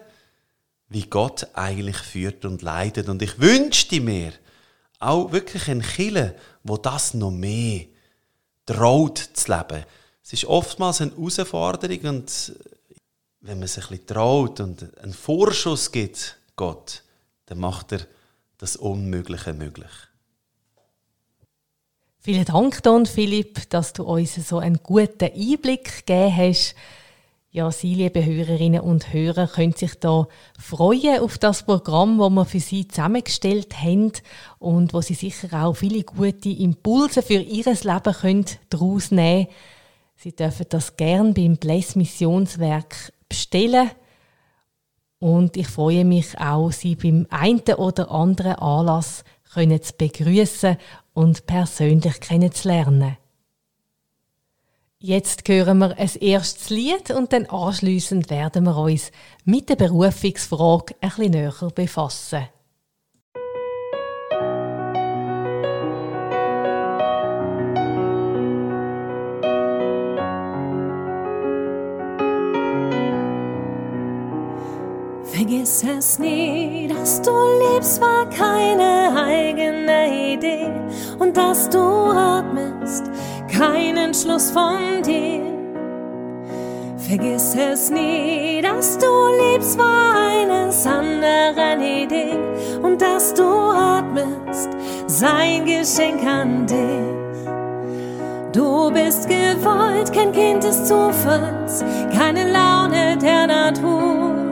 wie 0.90 1.04
Gott 1.04 1.48
eigentlich 1.54 2.00
führt 2.00 2.44
und 2.44 2.62
leitet. 2.64 3.08
Und 3.08 3.22
ich 3.22 3.40
wünschte 3.40 4.02
mir 4.02 4.34
auch 5.00 5.32
wirklich 5.32 5.70
ein 5.70 5.82
Kille, 5.82 6.36
wo 6.64 6.76
das 6.76 7.14
noch 7.14 7.32
mehr 7.32 7.86
traut 8.66 9.20
zu 9.20 9.54
leben 9.54 9.86
es 10.26 10.34
ist 10.34 10.46
oftmals 10.46 11.02
eine 11.02 11.12
Herausforderung 11.12 12.00
und 12.00 12.56
wenn 13.42 13.60
man 13.60 13.68
sich 13.68 13.84
ein 13.84 13.90
bisschen 13.90 14.08
traut 14.08 14.60
und 14.60 14.98
einen 14.98 15.14
Vorschuss 15.14 15.92
gibt, 15.92 16.38
Gott, 16.56 17.04
dann 17.46 17.60
macht 17.60 17.92
er 17.92 18.00
das 18.58 18.76
Unmögliche 18.76 19.54
möglich. 19.54 19.92
Vielen 22.18 22.46
Dank, 22.46 22.82
Don 22.82 23.06
Philipp, 23.06 23.70
dass 23.70 23.94
du 23.94 24.04
uns 24.04 24.34
so 24.34 24.58
einen 24.58 24.80
guten 24.82 25.26
Einblick 25.32 26.08
gegeben 26.08 26.36
hast. 26.36 26.74
Ja, 27.52 27.72
Sie, 27.72 27.94
liebe 27.94 28.26
Hörerinnen 28.26 28.82
und 28.82 29.14
Hörer, 29.14 29.48
können 29.48 29.74
sich 29.74 29.94
da 30.00 30.28
freuen 30.60 31.22
auf 31.22 31.38
das 31.38 31.64
Programm, 31.64 32.18
das 32.18 32.32
wir 32.32 32.46
für 32.46 32.60
Sie 32.60 32.88
zusammengestellt 32.88 33.80
haben 33.80 34.12
und 34.58 34.92
wo 34.92 35.02
Sie 35.02 35.14
sicher 35.14 35.66
auch 35.66 35.76
viele 35.76 36.04
gute 36.04 36.50
Impulse 36.50 37.22
für 37.22 37.36
Ihr 37.36 37.64
Leben 37.64 38.46
daraus 38.72 39.12
nehmen 39.12 39.46
können 39.46 39.56
Sie 40.16 40.36
dürfen 40.36 40.66
das 40.70 40.96
gern 40.96 41.34
beim 41.34 41.58
Bless 41.58 41.96
Missionswerk 41.96 43.14
bestellen. 43.28 43.92
Und 45.20 45.58
ich 45.58 45.68
freue 45.68 46.06
mich 46.06 46.40
auch, 46.40 46.72
Sie 46.72 46.96
beim 46.96 47.28
einen 47.30 47.62
oder 47.78 48.12
anderen 48.12 48.56
Anlass 48.56 49.24
können 49.54 49.82
zu 49.82 49.94
begrüßen 49.98 50.78
und 51.14 51.46
persönlich 51.46 52.20
kennenzulernen. 52.20 53.18
Jetzt 55.00 55.48
hören 55.48 55.78
wir 55.78 55.98
ein 55.98 56.10
erstes 56.20 56.70
Lied 56.70 57.12
und 57.12 57.32
dann 57.32 57.46
anschließend 57.46 58.30
werden 58.30 58.64
wir 58.64 58.78
uns 58.78 59.12
mit 59.44 59.70
der 59.70 59.76
Berufungsfrage 59.76 60.96
ein 61.00 61.10
bisschen 61.10 61.32
näher 61.32 61.72
befassen. 61.76 62.48
Vergiss 75.76 75.98
es 75.98 76.20
nie, 76.20 76.88
dass 76.88 77.22
du 77.22 77.32
liebst, 77.74 78.00
war 78.00 78.30
keine 78.30 79.14
eigene 79.14 80.34
Idee 80.34 80.72
und 81.20 81.36
dass 81.36 81.70
du 81.70 81.80
atmest, 81.80 83.04
kein 83.52 83.98
Entschluss 83.98 84.52
von 84.52 85.04
dir. 85.04 85.42
Vergiss 86.98 87.56
es 87.56 87.90
nie, 87.90 88.62
dass 88.62 88.98
du 88.98 89.08
liebst, 89.42 89.78
war 89.78 90.16
eines 90.16 90.88
anderen 90.88 91.82
Idee 91.82 92.38
und 92.82 93.02
dass 93.02 93.34
du 93.34 93.44
atmest, 93.44 94.70
sein 95.08 95.66
Geschenk 95.66 96.26
an 96.26 96.66
dich. 96.68 97.50
Du 98.54 98.90
bist 98.92 99.28
gewollt, 99.28 100.14
kein 100.14 100.32
Kind 100.32 100.64
des 100.64 100.86
Zufalls, 100.86 101.84
keine 102.18 102.50
Laune 102.50 103.18
der 103.18 103.48
Natur. 103.48 104.45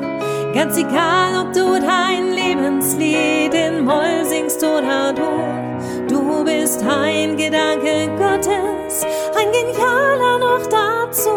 Ganz 0.54 0.78
egal, 0.78 1.36
ob 1.42 1.52
du 1.52 1.80
dein 1.80 2.32
Lebenslied 2.32 3.56
in 3.56 3.86
Moll 3.86 4.24
singst 4.24 4.64
oder 4.64 5.12
du, 5.12 6.08
du 6.08 6.44
bist 6.44 6.84
ein 6.84 7.36
Gedanke 7.36 8.08
Gottes, 8.20 9.04
ein 9.36 9.52
genialer 9.52 10.38
noch 10.38 10.66
dazu. 10.68 11.32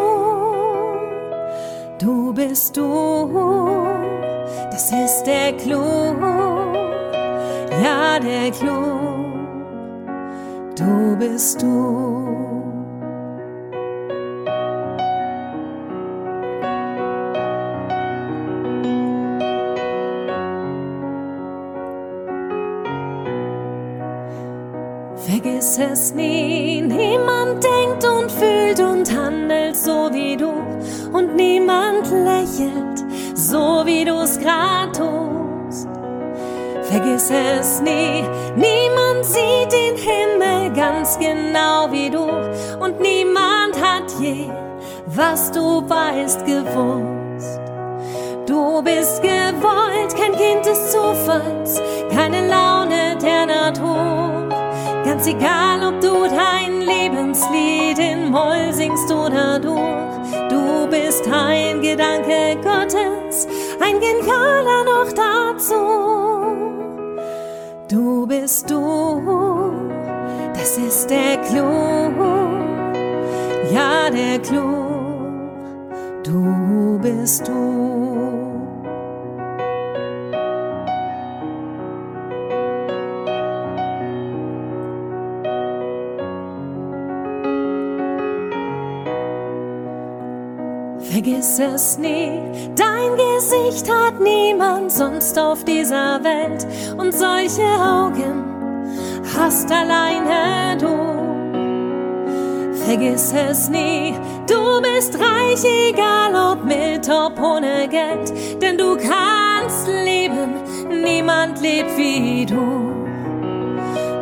Du 1.99 2.35
bist 2.35 2.76
du, 2.76 3.87
das 4.70 4.92
ist 4.92 5.25
der 5.25 5.54
Clou, 5.54 6.14
ja 7.82 8.18
der 8.20 8.50
Clou, 8.50 9.32
du 10.76 11.16
bist 11.16 11.62
du. 11.62 12.45
Es 25.78 26.14
nie, 26.14 26.80
niemand 26.80 27.62
denkt 27.62 28.02
und 28.09 28.33
fühlt 28.33 28.80
und 28.80 29.14
handelt 29.14 29.76
so 29.76 30.09
wie 30.11 30.35
du 30.35 30.49
und 31.12 31.37
niemand 31.37 32.11
lächelt 32.11 33.04
so 33.35 33.83
wie 33.85 34.06
du's 34.06 34.38
grad 34.38 34.97
tust. 34.97 35.87
Vergiss 36.83 37.30
es 37.30 37.83
nie, 37.83 38.25
niemand 38.56 39.25
sieht 39.26 39.71
den 39.71 39.97
Himmel 39.97 40.73
ganz 40.73 41.18
genau 41.18 41.92
wie 41.92 42.09
du 42.09 42.25
und 42.83 42.99
niemand 42.99 43.78
hat 43.78 44.11
je, 44.18 44.49
was 45.06 45.52
du 45.52 45.87
weißt, 45.87 46.47
gewusst. 46.47 47.61
Du 48.47 48.83
bist 48.83 49.21
gewollt, 49.21 50.16
kein 50.16 50.33
Kind 50.37 50.64
des 50.64 50.90
Zufalls, 50.90 51.83
keine 52.11 52.49
Laune 52.49 53.18
der 53.21 53.45
Natur. 53.45 54.36
Ganz 55.06 55.25
egal, 55.28 55.86
ob 55.86 56.00
du 56.00 56.25
dein 56.25 56.80
Lebenslied 56.80 57.96
in 57.96 58.28
Moll 58.28 58.72
singst 58.72 59.08
oder 59.12 59.60
durch, 59.60 60.50
du 60.50 60.88
bist 60.90 61.28
ein 61.32 61.80
Gedanke 61.80 62.56
Gottes, 62.60 63.46
ein 63.80 64.00
genialer 64.00 64.82
noch 64.84 65.12
dazu. 65.12 65.76
Du 67.88 68.26
bist 68.26 68.68
du, 68.68 69.72
das 70.54 70.76
ist 70.76 71.08
der 71.08 71.36
Clou, 71.36 72.10
ja 73.72 74.10
der 74.10 74.40
Clou, 74.40 75.48
du 76.25 76.98
bist 77.00 77.46
du. 77.46 78.15
Vergiss 91.16 91.58
es 91.58 91.96
nie, 91.96 92.30
dein 92.75 93.16
Gesicht 93.16 93.90
hat 93.90 94.20
niemand 94.20 94.92
sonst 94.92 95.38
auf 95.38 95.64
dieser 95.64 96.23
Welt. 96.23 96.66
Und 96.99 97.14
solche 97.14 97.62
Augen 97.62 98.44
hast 99.35 99.73
alleine 99.73 100.76
du. 100.76 100.94
Vergiss 102.85 103.32
es 103.32 103.70
nie, 103.70 104.12
du 104.46 104.82
bist 104.82 105.18
reich, 105.18 105.64
egal 105.88 106.52
ob 106.52 106.62
mit, 106.66 107.08
ob 107.08 107.40
ohne 107.42 107.88
Geld, 107.88 108.35
denn 108.61 108.76
du 108.76 108.99
kannst 108.99 109.88
leben, 109.88 110.61
niemand 111.02 111.62
lebt 111.62 111.96
wie 111.96 112.44
du. 112.44 112.92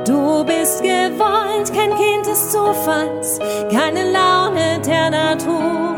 Du 0.06 0.44
bist 0.44 0.80
gewollt, 0.80 1.74
kein 1.74 1.90
Kind 1.96 2.24
des 2.24 2.52
Zufalls, 2.52 3.40
keine 3.68 4.12
Laune 4.12 4.80
der 4.86 5.10
Natur. 5.10 5.93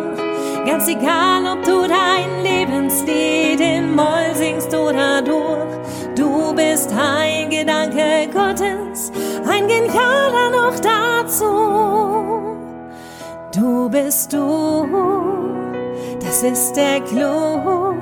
Ganz 0.66 0.88
egal, 0.88 1.46
ob 1.46 1.62
du 1.62 1.86
dein 1.86 2.42
Lebenslied 2.42 3.60
in 3.60 3.94
Moll 3.94 4.34
singst 4.34 4.74
oder 4.74 5.22
durch, 5.22 6.16
du 6.16 6.52
bist 6.54 6.92
ein 6.92 7.50
Gedanke 7.50 8.28
Gottes, 8.32 9.12
ein 9.48 9.68
genialer 9.68 10.50
noch 10.50 10.76
dazu. 10.80 12.56
Du 13.54 13.88
bist 13.88 14.32
du, 14.32 14.88
das 16.18 16.42
ist 16.42 16.72
der 16.74 17.00
Clou, 17.02 17.94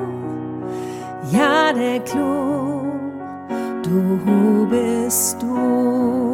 ja 1.31 1.71
der 1.71 2.01
Clou, 2.01 2.81
du 3.83 4.67
bist 4.71 5.43
du. 5.43 6.34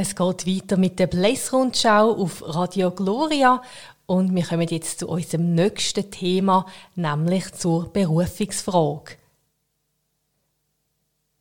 Es 0.00 0.14
geht 0.14 0.46
weiter 0.46 0.76
mit 0.76 1.00
der 1.00 1.08
Blässrundschau 1.08 2.12
auf 2.12 2.44
Radio 2.46 2.92
Gloria 2.92 3.60
und 4.06 4.32
wir 4.32 4.44
kommen 4.44 4.68
jetzt 4.68 5.00
zu 5.00 5.08
unserem 5.08 5.56
nächsten 5.56 6.08
Thema, 6.08 6.66
nämlich 6.94 7.52
zur 7.54 7.92
Berufungsfrage. 7.92 9.16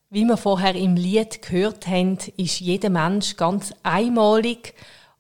Wie 0.10 0.26
wir 0.26 0.38
vorher 0.38 0.74
im 0.74 0.96
Lied 0.96 1.44
gehört 1.44 1.86
haben, 1.86 2.18
ist 2.36 2.60
jeder 2.60 2.90
Mensch 2.90 3.36
ganz 3.36 3.76
einmalig 3.84 4.74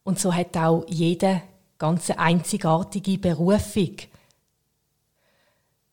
und 0.03 0.19
so 0.19 0.33
hat 0.33 0.57
auch 0.57 0.83
jeder 0.87 1.43
ganz 1.77 2.09
einzigartige 2.09 3.19
Berufung. 3.19 3.97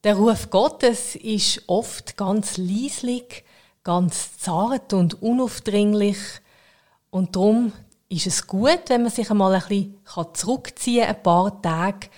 Der 0.03 0.17
Ruf 0.17 0.49
Gottes 0.49 1.15
ist 1.15 1.61
oft 1.67 2.17
ganz 2.17 2.57
leislich, 2.57 3.45
ganz 3.83 4.39
zart 4.39 4.95
und 4.95 5.21
unaufdringlich 5.21 6.41
und 7.15 7.37
darum 7.37 7.71
ist 8.09 8.27
es 8.27 8.45
gut, 8.45 8.81
wenn 8.89 9.03
man 9.03 9.11
sich 9.13 9.31
einmal 9.31 9.55
ein 9.55 9.61
bisschen 9.69 10.35
zurückziehen 10.35 11.07
kann, 11.07 11.15
ein 11.15 11.23
paar 11.23 11.63
Tage, 11.63 12.09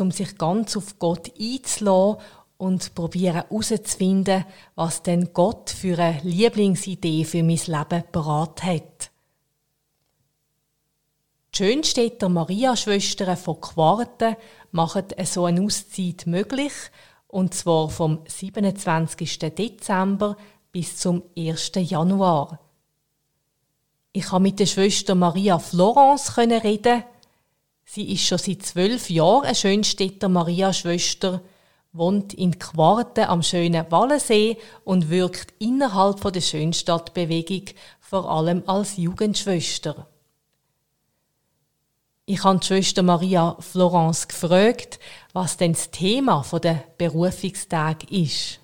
um 0.00 0.10
sich 0.10 0.36
ganz 0.36 0.76
auf 0.76 0.98
Gott 0.98 1.32
einzulassen 1.40 2.20
und 2.56 2.92
probieren 2.96 3.44
herauszufinden, 3.48 4.44
was 4.74 5.04
denn 5.04 5.32
Gott 5.32 5.70
für 5.70 5.96
eine 6.00 6.20
Lieblingsidee 6.24 7.24
für 7.24 7.44
mein 7.44 7.60
Leben 7.66 8.02
parat 8.10 8.64
hat. 8.64 9.12
Die 11.54 11.58
Schönstädter 11.58 12.28
Maria-Schwestern 12.28 13.36
von 13.36 13.60
Quarten 13.60 14.34
machen 14.72 15.04
so 15.22 15.44
eine 15.44 15.62
Auszeit 15.62 16.26
möglich, 16.26 16.72
und 17.28 17.54
zwar 17.54 17.90
vom 17.90 18.24
27. 18.26 19.38
Dezember 19.54 20.36
bis 20.72 20.96
zum 20.96 21.22
1. 21.38 21.70
Januar. 21.76 22.58
Ich 24.16 24.28
konnte 24.28 24.44
mit 24.44 24.58
der 24.58 24.64
Schwester 24.64 25.14
Maria 25.14 25.58
Florence 25.58 26.38
reden. 26.38 27.04
Sie 27.84 28.14
ist 28.14 28.22
schon 28.22 28.38
seit 28.38 28.62
zwölf 28.62 29.10
Jahren 29.10 29.44
eine 29.44 29.54
Schönstädter 29.54 30.30
Maria-Schwester, 30.30 31.42
wohnt 31.92 32.32
in 32.32 32.58
Quarten 32.58 33.26
am 33.26 33.42
schönen 33.42 33.84
Wallensee 33.90 34.56
und 34.84 35.10
wirkt 35.10 35.52
innerhalb 35.58 36.22
der 36.32 36.40
Schönstadtbewegung 36.40 37.64
vor 38.00 38.30
allem 38.30 38.62
als 38.66 38.96
Jugendschwester. 38.96 40.06
Ich 42.24 42.42
habe 42.42 42.60
die 42.60 42.68
Schwester 42.68 43.02
Maria 43.02 43.58
Florence 43.60 44.28
gefragt, 44.28 44.98
was 45.34 45.58
denn 45.58 45.74
das 45.74 45.90
Thema 45.90 46.42
der 46.62 46.84
Berufungstag 46.96 48.10
ist. 48.10 48.60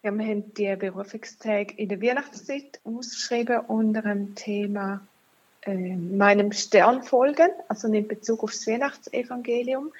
Wir 0.00 0.12
haben 0.12 0.54
die 0.54 0.76
Berufungstage 0.76 1.74
in 1.76 1.88
der 1.88 2.00
Weihnachtszeit 2.00 2.78
ausgeschrieben 2.84 3.58
unter 3.66 4.02
dem 4.02 4.36
Thema 4.36 5.00
äh, 5.62 5.96
meinem 5.96 6.52
Stern 6.52 7.02
folgen, 7.02 7.50
also 7.66 7.92
in 7.92 8.06
Bezug 8.06 8.44
auf 8.44 8.52
das 8.52 8.68
Weihnachtsevangelium. 8.68 9.90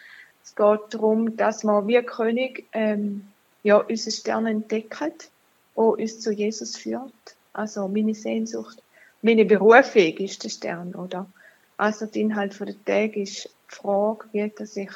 Es 0.44 0.54
geht 0.54 0.94
darum, 0.94 1.36
dass 1.36 1.64
man 1.64 1.88
wie 1.88 2.00
König 2.02 2.64
ähm, 2.72 3.26
ja, 3.64 3.78
unseren 3.78 4.12
Stern 4.12 4.46
entdeckt, 4.46 5.00
der 5.76 5.82
uns 5.82 6.20
zu 6.20 6.30
Jesus 6.30 6.76
führt. 6.76 7.12
Also 7.52 7.88
meine 7.88 8.14
Sehnsucht, 8.14 8.80
meine 9.22 9.44
Berufung 9.46 10.16
ist 10.18 10.44
der 10.44 10.50
Stern, 10.50 10.94
oder? 10.94 11.26
Also 11.76 12.06
der 12.06 12.22
Inhalt 12.22 12.54
von 12.54 12.68
der 12.68 12.84
Tag 12.84 13.16
ist 13.16 13.46
die 13.46 13.74
Frage, 13.74 14.26
wie 14.30 14.48
dass 14.48 14.76
ich 14.76 14.92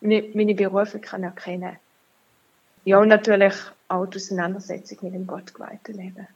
meine 0.00 0.54
Berufung 0.54 1.02
kann 1.02 1.24
erkennen 1.24 1.72
kann. 1.72 1.78
Ja, 2.90 2.98
und 2.98 3.06
natürlich 3.06 3.54
auch 3.86 4.06
die 4.06 4.16
Auseinandersetzung 4.16 4.98
mit 5.02 5.14
dem 5.14 5.24
gottgeweihten 5.24 5.94
Leben. 5.94 6.26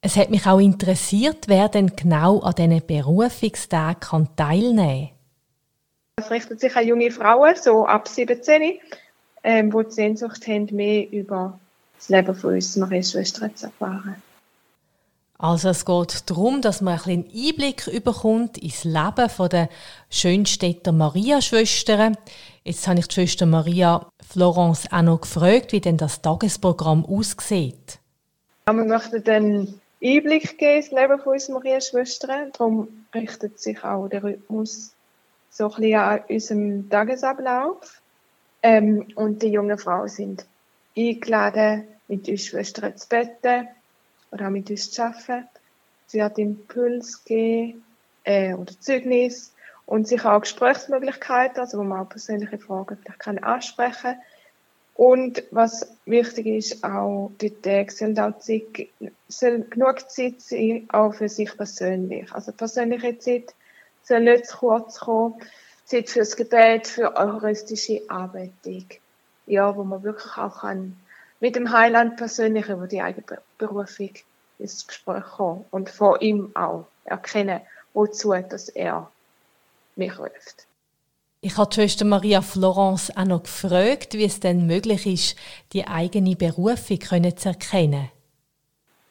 Es 0.00 0.16
hat 0.16 0.30
mich 0.30 0.46
auch 0.46 0.60
interessiert, 0.60 1.46
wer 1.46 1.68
denn 1.68 1.94
genau 1.94 2.40
an 2.40 2.54
diesen 2.54 2.86
Berufungstagen 2.86 4.28
teilnehmen 4.34 5.10
kann. 6.16 6.24
Es 6.24 6.30
richtet 6.30 6.60
sich 6.60 6.74
an 6.74 6.86
junge 6.86 7.10
Frauen, 7.10 7.54
so 7.54 7.84
ab 7.86 8.08
17, 8.08 8.78
ähm, 9.44 9.70
die 9.70 9.84
die 9.84 9.90
Sehnsucht 9.90 10.48
haben, 10.48 10.74
mehr 10.74 11.06
über 11.12 11.60
das 11.98 12.08
Leben 12.08 12.34
von 12.34 12.54
uns 12.54 12.74
Maria-Schwestern 12.74 13.54
zu 13.54 13.66
erfahren. 13.66 14.22
Also 15.42 15.70
es 15.70 15.84
geht 15.84 16.30
darum, 16.30 16.62
dass 16.62 16.82
man 16.82 17.00
einen 17.04 17.28
Einblick 17.34 18.04
bekommt 18.04 18.58
ins 18.58 18.84
Leben 18.84 19.48
der 19.50 19.68
Schönstädter 20.08 20.92
Maria-Schwestern. 20.92 22.16
Jetzt 22.62 22.86
habe 22.86 23.00
ich 23.00 23.08
die 23.08 23.14
Schwester 23.14 23.44
Maria 23.44 24.06
Florence 24.24 24.86
auch 24.92 25.02
noch 25.02 25.22
gefragt, 25.22 25.72
wie 25.72 25.80
denn 25.80 25.96
das 25.96 26.22
Tagesprogramm 26.22 27.04
aussieht. 27.04 27.98
wir 28.66 28.84
möchten 28.84 29.28
einen 29.28 29.80
Einblick 30.00 30.58
geben 30.58 30.76
ins 30.76 30.92
Leben 30.92 31.18
von 31.18 31.32
uns 31.32 31.48
Maria-Schwestern. 31.48 32.52
Darum 32.52 33.06
richtet 33.12 33.58
sich 33.58 33.82
auch 33.82 34.06
der 34.06 34.22
Rhythmus 34.22 34.92
so 35.50 35.64
ein 35.64 35.70
bisschen 35.70 35.98
an 35.98 36.20
unserem 36.28 36.88
Tagesablauf. 36.88 38.00
Ähm, 38.62 39.08
und 39.16 39.42
die 39.42 39.48
jungen 39.48 39.76
Frauen 39.76 40.06
sind 40.06 40.46
eingeladen, 40.96 41.82
mit 42.06 42.28
uns 42.28 42.46
Schwestern 42.46 42.96
zu 42.96 43.08
beten 43.08 43.66
oder 44.32 44.46
auch 44.46 44.50
mit 44.50 44.70
uns 44.70 44.90
zu 44.90 45.02
arbeiten. 45.02 45.48
Sie 46.06 46.22
hat 46.22 46.38
Impuls 46.38 47.24
geben 47.24 47.84
äh, 48.24 48.54
oder 48.54 48.72
Zeugnis 48.80 49.54
und 49.86 50.08
sicher 50.08 50.34
auch 50.34 50.40
Gesprächsmöglichkeiten, 50.40 51.60
also 51.60 51.78
wo 51.78 51.84
man 51.84 52.00
auch 52.00 52.08
persönliche 52.08 52.58
Fragen 52.58 52.96
vielleicht 52.96 53.20
kann 53.20 53.38
ansprechen 53.38 54.16
und 54.94 55.42
was 55.50 55.96
wichtig 56.04 56.46
ist, 56.46 56.84
auch 56.84 57.30
die 57.40 57.50
Tage 57.50 57.90
sollen 57.90 58.18
auch 58.18 58.38
Zeit, 58.38 58.88
soll 59.28 59.62
genug 59.62 60.10
Zeit 60.10 60.40
sein, 60.40 60.86
auch 60.90 61.14
für 61.14 61.28
sich 61.28 61.56
persönlich. 61.56 62.32
Also 62.32 62.52
persönliche 62.52 63.18
Zeit 63.18 63.54
soll 64.02 64.20
nicht 64.20 64.46
zu 64.46 64.58
kurz 64.58 65.00
kommen. 65.00 65.40
Zeit 65.86 66.10
fürs 66.10 66.36
Gebet, 66.36 66.86
für 66.86 67.16
eucharistische 67.16 68.02
Arbeitung. 68.08 68.86
Ja, 69.46 69.74
wo 69.74 69.82
man 69.82 70.02
wirklich 70.02 70.36
auch 70.36 70.60
kann 70.60 70.96
mit 71.42 71.56
dem 71.56 71.72
Heiland 71.72 72.16
persönlich 72.16 72.68
über 72.68 72.86
die 72.86 73.02
eigene 73.02 73.40
Berufung 73.58 74.10
ins 74.60 74.86
Gespräch 74.86 75.24
kommen 75.24 75.64
und 75.72 75.90
von 75.90 76.20
ihm 76.20 76.52
auch 76.54 76.86
erkennen, 77.04 77.60
wozu 77.94 78.32
dass 78.48 78.68
er 78.68 79.10
mich 79.96 80.16
ruft. 80.20 80.68
Ich 81.40 81.56
habe 81.56 81.74
Schwester 81.74 82.04
Maria 82.04 82.42
Florence 82.42 83.10
auch 83.16 83.24
noch 83.24 83.42
gefragt, 83.42 84.14
wie 84.14 84.24
es 84.24 84.38
denn 84.38 84.68
möglich 84.68 85.04
ist, 85.04 85.36
die 85.72 85.84
eigene 85.84 86.36
Berufung 86.36 87.00
zu 87.36 87.48
erkennen. 87.48 88.08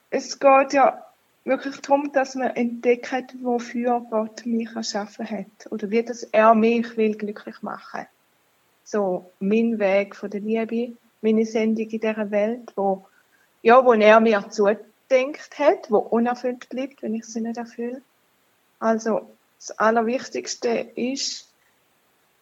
Es 0.09 0.39
geht 0.39 0.71
ja 0.71 1.05
wirklich 1.43 1.81
darum, 1.81 2.13
dass 2.13 2.35
man 2.35 2.55
entdeckt, 2.55 3.35
wofür 3.43 4.05
Gott 4.09 4.45
mich 4.45 4.73
erschaffen 4.73 5.29
hat 5.29 5.69
oder 5.69 5.89
wie 5.89 6.01
das 6.01 6.23
er 6.23 6.55
mich 6.55 6.95
will 6.95 7.13
glücklich 7.17 7.61
machen. 7.61 8.07
So 8.85 9.29
mein 9.41 9.79
Weg 9.79 10.15
von 10.15 10.29
der 10.29 10.39
Liebe, 10.39 10.93
meine 11.21 11.45
Sendung 11.45 11.87
in 11.87 11.99
dieser 11.99 12.31
Welt, 12.31 12.73
wo 12.75 13.05
ja, 13.61 13.85
wo 13.85 13.93
er 13.93 14.19
mir 14.19 14.49
zudenkt 14.49 15.59
hat, 15.59 15.91
wo 15.91 15.97
unerfüllt 15.97 16.69
bleibt, 16.69 17.01
wenn 17.03 17.15
ich 17.15 17.25
sie 17.25 17.41
nicht 17.41 17.57
erfülle. 17.57 18.01
Also 18.79 19.29
das 19.59 19.77
Allerwichtigste 19.77 20.69
ist, 20.95 21.47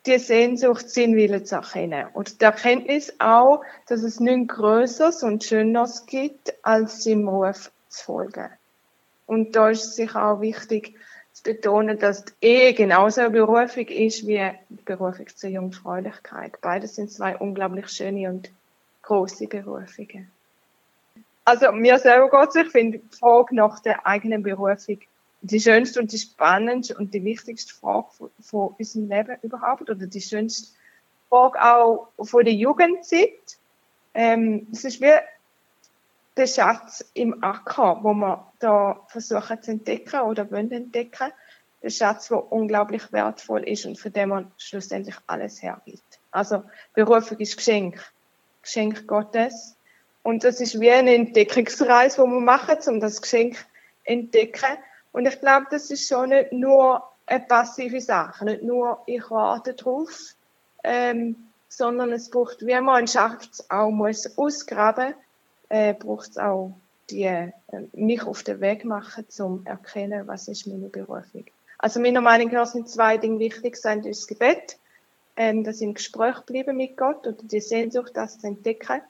die 0.05 0.17
Sehnsucht, 0.17 0.89
Sinnwille 0.89 1.43
zu 1.43 1.55
erkennen. 1.55 2.07
Und 2.13 2.39
die 2.39 2.45
Erkenntnis 2.45 3.13
auch, 3.19 3.63
dass 3.87 4.03
es 4.03 4.21
nichts 4.21 4.55
Größeres 4.55 5.23
und 5.23 5.43
Schöneres 5.43 6.05
gibt, 6.05 6.53
als 6.63 7.03
dem 7.03 7.27
Ruf 7.27 7.71
zu 7.89 8.05
folgen. 8.05 8.49
Und 9.25 9.55
da 9.55 9.69
ist 9.69 9.83
es 9.83 9.95
sicher 9.95 10.25
auch 10.25 10.41
wichtig 10.41 10.95
zu 11.33 11.43
betonen, 11.43 11.99
dass 11.99 12.23
die 12.23 12.33
Ehe 12.41 12.73
genauso 12.73 13.21
eine 13.21 13.31
Berufung 13.31 13.87
ist 13.87 14.25
wie 14.25 14.51
die 14.69 14.83
Berufung 14.83 15.27
zur 15.27 15.49
Jungfräulichkeit. 15.49 16.59
Beides 16.61 16.95
sind 16.95 17.11
zwei 17.11 17.35
unglaublich 17.35 17.89
schöne 17.89 18.29
und 18.29 18.49
große 19.09 19.47
Berufungen. 19.47 20.31
Also 21.43 21.71
mir 21.71 21.97
selber 21.97 22.29
geht 22.29 22.65
ich 22.65 22.71
finde 22.71 22.99
die 22.99 23.17
Frage 23.17 23.55
nach 23.55 23.79
der 23.79 24.05
eigenen 24.05 24.43
Berufung 24.43 24.99
die 25.41 25.59
schönste 25.59 25.99
und 25.99 26.11
die 26.11 26.19
spannendste 26.19 26.95
und 26.95 27.13
die 27.13 27.23
wichtigste 27.23 27.73
Frage 27.73 28.07
von, 28.11 28.29
von 28.39 28.75
unserem 28.77 29.09
Leben 29.09 29.37
überhaupt 29.41 29.89
oder 29.89 30.05
die 30.05 30.21
schönste 30.21 30.67
Frage 31.29 31.59
auch 31.59 32.09
von 32.21 32.45
der 32.45 32.53
Jugendzeit. 32.53 33.57
Ähm, 34.13 34.67
es 34.71 34.83
ist 34.83 35.01
wie 35.01 35.15
der 36.37 36.47
Schatz 36.47 37.03
im 37.13 37.43
Acker, 37.43 37.99
wo 38.03 38.13
wir 38.13 38.45
da 38.59 39.01
versuchen 39.07 39.61
zu 39.61 39.71
entdecken 39.71 40.19
oder 40.21 40.51
wollen 40.51 40.71
entdecken. 40.71 41.31
Der 41.81 41.89
Schatz, 41.89 42.27
der 42.27 42.51
unglaublich 42.51 43.11
wertvoll 43.11 43.63
ist 43.63 43.85
und 43.85 43.97
für 43.97 44.11
den 44.11 44.29
man 44.29 44.51
schlussendlich 44.57 45.15
alles 45.25 45.63
hergibt. 45.63 46.19
Also 46.31 46.63
Berufung 46.93 47.39
ist 47.39 47.57
Geschenk. 47.57 47.99
Geschenk 48.69 49.07
Gottes. 49.07 49.75
Und 50.21 50.43
das 50.43 50.61
ist 50.61 50.79
wie 50.79 50.91
eine 50.91 51.15
Entdeckungsreise, 51.15 52.21
die 52.21 52.29
wir 52.29 52.39
machen, 52.39 52.77
um 52.87 52.99
das 52.99 53.19
Geschenk 53.19 53.55
zu 53.55 53.63
entdecken. 54.03 54.77
Und 55.11 55.27
ich 55.27 55.39
glaube, 55.39 55.65
das 55.71 55.89
ist 55.89 56.07
schon 56.07 56.29
nicht 56.29 56.51
nur 56.51 57.03
eine 57.25 57.39
passive 57.39 57.99
Sache, 57.99 58.45
nicht 58.45 58.61
nur 58.61 59.01
ich 59.07 59.27
warte 59.31 59.73
drauf, 59.73 60.35
ähm, 60.83 61.35
sondern 61.67 62.11
es 62.11 62.29
braucht, 62.29 62.65
wie 62.65 62.79
man 62.79 63.07
schafft 63.07 63.63
auch 63.69 63.89
muss 63.89 64.37
ausgraben, 64.37 65.15
äh, 65.69 65.95
braucht 65.95 66.29
es 66.29 66.37
auch 66.37 66.73
die, 67.09 67.23
äh, 67.23 67.51
mich 67.93 68.21
auf 68.23 68.43
den 68.43 68.61
Weg 68.61 68.85
machen, 68.85 69.27
zum 69.29 69.65
erkennen, 69.65 70.27
was 70.27 70.47
ist 70.47 70.67
meine 70.67 70.89
Berufung. 70.89 71.45
Also 71.79 71.99
meiner 71.99 72.21
Meinung 72.21 72.51
nach 72.51 72.67
sind 72.67 72.87
zwei 72.87 73.17
Dinge 73.17 73.39
wichtig, 73.39 73.77
sind 73.77 74.05
das 74.05 74.27
Gebet, 74.27 74.77
ähm, 75.39 75.63
dass 75.63 75.77
ich 75.77 75.83
im 75.83 75.93
Gespräch 75.93 76.41
bleiben 76.41 76.75
mit 76.75 76.97
Gott 76.97 77.25
oder 77.25 77.41
die 77.41 77.61
Sehnsucht, 77.61 78.11
das 78.13 78.39
zu 78.39 78.47
entdecken, 78.47 79.01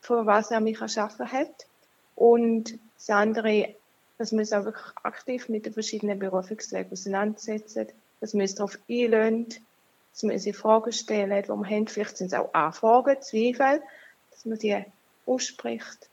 für 0.00 0.24
was 0.26 0.52
er 0.52 0.60
mich 0.60 0.80
erschaffen 0.80 1.30
hat. 1.30 1.66
Und 2.14 2.78
das 2.94 3.10
andere, 3.10 3.74
dass 4.16 4.30
wir 4.30 4.38
uns 4.38 4.52
auch 4.52 4.64
wirklich 4.64 4.96
aktiv 5.02 5.48
mit 5.48 5.66
den 5.66 5.72
verschiedenen 5.72 6.20
Berufungswegen 6.20 6.92
auseinandersetzen, 6.92 7.88
dass 8.20 8.32
wir 8.32 8.42
uns 8.42 8.54
darauf 8.54 8.78
einlösen, 8.88 9.48
dass 10.12 10.22
wir 10.22 10.32
uns 10.32 10.56
Fragen 10.56 10.92
stellen, 10.92 11.42
die 11.42 11.48
wir 11.48 11.68
haben. 11.68 11.88
Vielleicht 11.88 12.16
sind 12.16 12.28
es 12.28 12.34
auch 12.34 12.54
Anfragen, 12.54 13.20
Zweifel, 13.20 13.82
dass 14.30 14.44
man 14.44 14.58
die 14.58 14.84
ausspricht. 15.26 16.08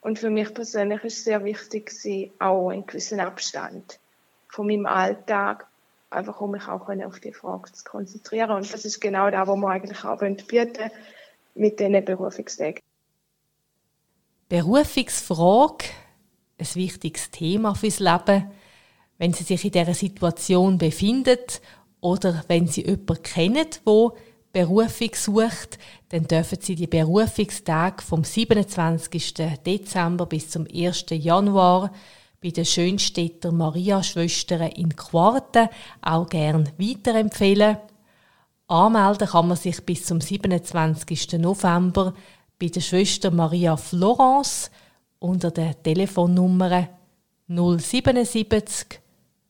Und 0.00 0.18
für 0.18 0.30
mich 0.30 0.52
persönlich 0.52 1.04
ist 1.04 1.18
es 1.18 1.24
sehr 1.24 1.44
wichtig, 1.44 1.92
auch 2.40 2.70
einen 2.70 2.84
gewissen 2.84 3.20
Abstand 3.20 4.00
von 4.48 4.66
meinem 4.66 4.86
Alltag, 4.86 5.68
einfach 6.12 6.40
um 6.40 6.52
mich 6.52 6.68
auch 6.68 6.88
auf 6.88 7.20
die 7.20 7.32
Frage 7.32 7.72
zu 7.72 7.84
konzentrieren. 7.84 8.50
Und 8.50 8.72
das 8.72 8.84
ist 8.84 9.00
genau 9.00 9.30
da, 9.30 9.46
wo 9.46 9.56
wir 9.56 9.68
eigentlich 9.68 10.04
auch 10.04 10.20
bieten 10.20 10.90
mit 11.54 11.80
diesen 11.80 12.04
Berufungswegen. 12.04 12.80
Berufungsfrage, 14.48 15.86
ein 16.58 16.74
wichtiges 16.74 17.30
Thema 17.30 17.74
fürs 17.74 18.00
Leben. 18.00 18.50
Wenn 19.18 19.32
Sie 19.32 19.44
sich 19.44 19.64
in 19.64 19.70
dieser 19.70 19.94
Situation 19.94 20.78
befinden 20.78 21.38
oder 22.00 22.44
wenn 22.48 22.66
Sie 22.66 22.84
jemanden 22.84 23.22
kennen, 23.22 23.66
der 23.86 24.10
Berufung 24.52 25.10
sucht, 25.14 25.78
dann 26.10 26.26
dürfen 26.26 26.58
Sie 26.60 26.74
die 26.74 26.86
Berufungstage 26.86 28.02
vom 28.02 28.24
27. 28.24 29.34
Dezember 29.64 30.26
bis 30.26 30.50
zum 30.50 30.66
1. 30.66 31.06
Januar 31.10 31.92
bei 32.42 32.50
den 32.50 32.64
Schönstädter 32.64 33.52
Maria-Schwestern 33.52 34.72
in 34.72 34.96
Quarten 34.96 35.68
auch 36.00 36.28
gern 36.28 36.68
weiterempfehlen. 36.76 37.76
Anmelden 38.66 39.28
kann 39.28 39.48
man 39.48 39.56
sich 39.56 39.80
bis 39.82 40.06
zum 40.06 40.20
27. 40.20 41.34
November 41.38 42.14
bei 42.58 42.66
der 42.66 42.80
Schwester 42.80 43.30
Maria 43.30 43.76
Florence 43.76 44.70
unter 45.18 45.50
der 45.50 45.80
Telefonnummer 45.82 46.88
077 47.46 49.00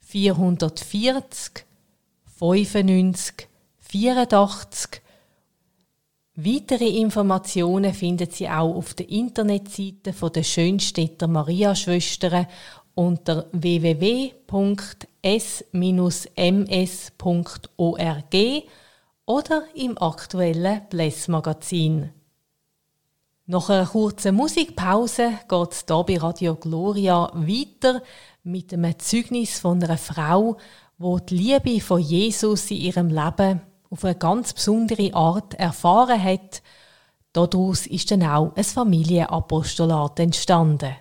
440 0.01 1.65
95 2.39 3.49
84. 3.79 5.03
Weitere 6.35 6.89
Informationen 6.89 7.93
finden 7.93 8.31
Sie 8.31 8.49
auch 8.49 8.75
auf 8.75 8.95
der 8.95 9.09
Internetseite 9.11 10.13
der 10.31 10.43
Schönstädter 10.43 11.29
Maria-Schwestern 11.29 12.47
unter 12.95 13.47
www.s-ms.org 13.53 14.35
oder 19.25 19.63
im 19.75 19.99
aktuellen 19.99 20.83
Bless-Magazin. 20.91 22.11
Nach 23.47 23.69
einer 23.71 23.87
kurzen 23.87 24.35
Musikpause 24.37 25.33
geht 25.49 25.73
es 25.73 25.85
hier 25.87 26.05
bei 26.05 26.17
Radio 26.17 26.55
Gloria 26.55 27.31
weiter 27.35 28.03
mit 28.45 28.73
einem 28.73 28.99
Zeugnis 28.99 29.59
von 29.59 29.83
einer 29.83 29.99
Frau, 29.99 30.57
die 30.99 31.27
die 31.27 31.37
Liebe 31.37 31.81
von 31.81 32.01
Jesus 32.01 32.71
in 32.71 32.77
ihrem 32.79 33.09
Leben 33.09 33.61
auf 33.91 34.05
eine 34.05 34.15
ganz 34.15 34.53
besondere 34.53 35.13
Art 35.13 35.55
erfahren 35.55 36.23
hat. 36.23 36.63
Daraus 37.33 37.87
ist 37.87 38.11
dann 38.11 38.23
auch 38.23 38.55
ein 38.55 38.65
Familienapostolat 38.65 40.21
entstanden. 40.21 40.95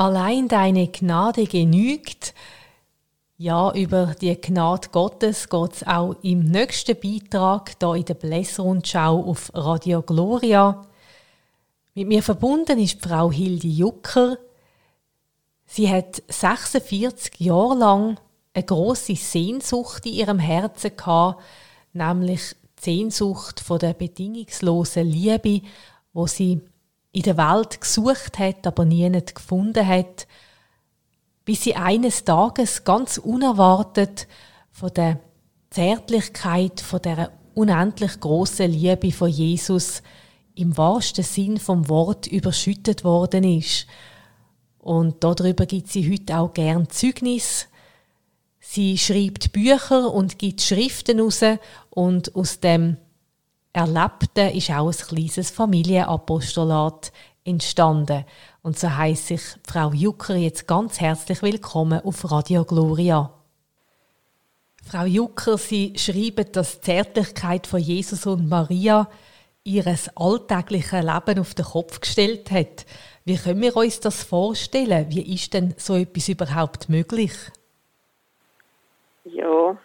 Allein 0.00 0.48
deine 0.48 0.88
Gnade 0.88 1.44
genügt. 1.44 2.32
Ja, 3.36 3.70
über 3.74 4.14
die 4.18 4.34
Gnade 4.34 4.88
Gottes 4.90 5.50
geht 5.50 5.72
es 5.74 5.86
auch 5.86 6.14
im 6.22 6.46
nächsten 6.46 6.98
Beitrag 6.98 7.72
hier 7.78 7.94
in 7.96 8.06
der 8.06 8.14
Blässerrundschau 8.14 9.22
auf 9.22 9.50
Radio 9.52 10.00
Gloria. 10.00 10.86
Mit 11.92 12.08
mir 12.08 12.22
verbunden 12.22 12.78
ist 12.78 13.02
Frau 13.02 13.30
Hilde 13.30 13.68
Jucker. 13.68 14.38
Sie 15.66 15.92
hat 15.92 16.22
46 16.28 17.38
Jahre 17.38 17.74
lang 17.74 18.18
eine 18.54 18.64
große 18.64 19.16
Sehnsucht 19.16 20.06
in 20.06 20.14
ihrem 20.14 20.38
Herzen 20.38 20.96
gehabt, 20.96 21.42
nämlich 21.92 22.56
die 22.78 22.84
Sehnsucht 22.84 23.60
von 23.60 23.78
der 23.78 23.92
bedingungslosen 23.92 25.06
Liebe, 25.06 25.60
wo 26.14 26.26
sie 26.26 26.62
in 27.12 27.22
der 27.22 27.36
Welt 27.36 27.80
gesucht 27.80 28.38
hat, 28.38 28.66
aber 28.66 28.84
nie 28.84 29.08
nicht 29.08 29.34
gefunden 29.34 29.86
hat, 29.86 30.26
bis 31.44 31.64
sie 31.64 31.74
eines 31.74 32.24
Tages 32.24 32.84
ganz 32.84 33.18
unerwartet 33.18 34.28
von 34.70 34.92
der 34.94 35.18
Zärtlichkeit, 35.70 36.80
von 36.80 37.02
der 37.02 37.32
unendlich 37.54 38.20
großen 38.20 38.70
Liebe 38.70 39.12
von 39.12 39.28
Jesus 39.28 40.02
im 40.54 40.76
wahrsten 40.76 41.24
Sinn 41.24 41.58
vom 41.58 41.88
Wort 41.88 42.26
überschüttet 42.26 43.04
worden 43.04 43.44
ist. 43.44 43.86
Und 44.78 45.22
darüber 45.24 45.66
gibt 45.66 45.88
sie 45.88 46.10
heute 46.10 46.38
auch 46.38 46.54
gern 46.54 46.88
Zeugnis. 46.88 47.66
Sie 48.60 48.98
schreibt 48.98 49.52
Bücher 49.52 50.12
und 50.12 50.38
gibt 50.38 50.60
Schriften 50.60 51.20
raus 51.20 51.40
und 51.90 52.34
aus 52.34 52.60
dem 52.60 52.96
Erlebten 53.72 54.56
ist 54.56 54.70
auch 54.70 54.88
ein 54.88 54.92
kleines 54.92 55.50
Familienapostolat 55.50 57.12
entstanden. 57.44 58.24
Und 58.62 58.76
so 58.76 58.96
heiße 58.96 59.34
ich 59.34 59.42
Frau 59.64 59.92
Jucker 59.92 60.34
jetzt 60.34 60.66
ganz 60.66 61.00
herzlich 61.00 61.40
willkommen 61.40 62.00
auf 62.00 62.28
Radio 62.32 62.64
Gloria. 62.64 63.32
Frau 64.84 65.04
Jucker, 65.04 65.56
Sie 65.56 65.94
schreiben, 65.96 66.50
dass 66.50 66.80
die 66.80 66.86
Zärtlichkeit 66.86 67.68
von 67.68 67.78
Jesus 67.78 68.26
und 68.26 68.48
Maria 68.48 69.08
ihres 69.62 70.10
alltäglichen 70.16 71.06
Leben 71.06 71.38
auf 71.38 71.54
den 71.54 71.64
Kopf 71.64 72.00
gestellt 72.00 72.50
hat. 72.50 72.86
Wie 73.24 73.36
können 73.36 73.62
wir 73.62 73.76
uns 73.76 74.00
das 74.00 74.24
vorstellen? 74.24 75.06
Wie 75.10 75.32
ist 75.34 75.54
denn 75.54 75.74
so 75.76 75.94
etwas 75.94 76.28
überhaupt 76.28 76.88
möglich? 76.88 77.32
Ja, 79.24 79.78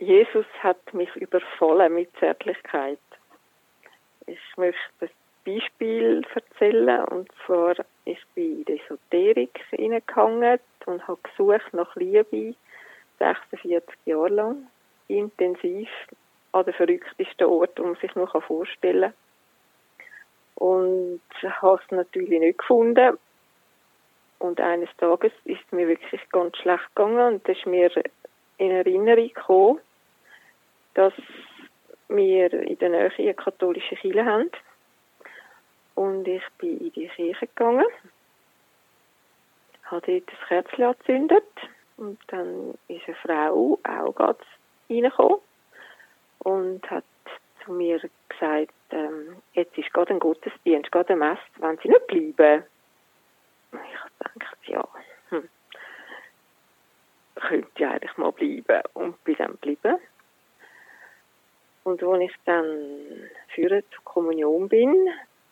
Jesus 0.00 0.46
hat 0.62 0.94
mich 0.94 1.14
überfallen 1.14 1.94
mit 1.94 2.08
Zärtlichkeit. 2.18 2.98
Ich 4.26 4.40
möchte 4.56 4.80
ein 5.02 5.10
Beispiel 5.44 6.24
erzählen. 6.34 7.04
Und 7.04 7.28
zwar, 7.44 7.74
ich 8.06 8.18
bin 8.34 8.60
in 8.60 8.64
die 8.64 8.80
Esoterik 8.80 9.60
hineingehangen 9.68 10.58
und 10.86 11.06
habe 11.06 11.18
gesucht 11.22 11.72
nach 11.72 11.94
Liebe 11.96 12.54
46 13.18 13.94
Jahre 14.06 14.28
lang. 14.28 14.66
Intensiv 15.08 15.90
an 16.52 16.64
den 16.64 16.74
verrücktesten 16.74 17.46
Ort, 17.46 17.78
um 17.78 17.94
sich 17.96 18.14
noch 18.14 18.42
vorstellen 18.42 19.12
kann. 19.12 20.66
Und 20.66 21.20
habe 21.42 21.80
es 21.84 21.90
natürlich 21.90 22.40
nicht 22.40 22.58
gefunden. 22.58 23.18
Und 24.38 24.60
eines 24.62 24.88
Tages 24.96 25.32
ist 25.44 25.60
es 25.66 25.72
mir 25.72 25.88
wirklich 25.88 26.26
ganz 26.30 26.56
schlecht 26.56 26.86
gegangen 26.94 27.34
und 27.34 27.48
es 27.48 27.58
ist 27.58 27.66
mir 27.66 27.90
in 28.56 28.70
Erinnerung 28.70 29.28
gekommen, 29.28 29.80
dass 30.94 31.12
wir 32.08 32.52
in 32.52 32.78
der 32.78 32.88
Nähe 32.88 33.12
eine 33.16 33.34
katholische 33.34 33.96
Kirche 33.96 34.24
haben. 34.24 34.50
Und 35.94 36.26
ich 36.26 36.42
bin 36.58 36.78
in 36.78 36.92
die 36.92 37.08
Kirche 37.08 37.46
gegangen, 37.46 37.86
habe 39.84 40.06
dort 40.06 40.32
das 40.32 40.48
Kerzchen 40.48 40.84
angezündet 40.84 41.44
und 41.96 42.18
dann 42.28 42.74
ist 42.88 43.06
eine 43.06 43.16
Frau 43.16 43.78
auch 43.82 44.14
gerade 44.14 44.38
reingekommen 44.88 45.38
und 46.40 46.90
hat 46.90 47.04
zu 47.64 47.72
mir 47.72 48.00
gesagt, 48.28 48.72
ähm, 48.90 49.36
jetzt 49.52 49.76
ist 49.76 49.92
gerade 49.92 50.14
ein 50.14 50.20
Gottesdienst, 50.20 50.90
gerade 50.90 51.12
ein 51.12 51.18
Mess, 51.18 51.38
wenn 51.58 51.78
Sie 51.78 51.88
nicht 51.88 52.06
bleiben. 52.06 52.64
Und 53.72 53.80
ich 53.84 54.38
dachte, 54.40 54.72
ja, 54.72 54.88
hm, 55.28 55.48
könnte 57.34 57.68
ich 57.74 57.86
eigentlich 57.86 58.16
mal 58.16 58.32
bleiben 58.32 58.82
und 58.94 59.22
bin 59.24 59.36
dann 59.36 59.52
geblieben. 59.52 59.98
Und 61.84 62.02
als 62.02 62.22
ich 62.22 62.32
dann 62.44 63.30
führe 63.54 63.82
zur 63.90 64.04
Kommunion 64.04 64.68
bin, 64.68 65.08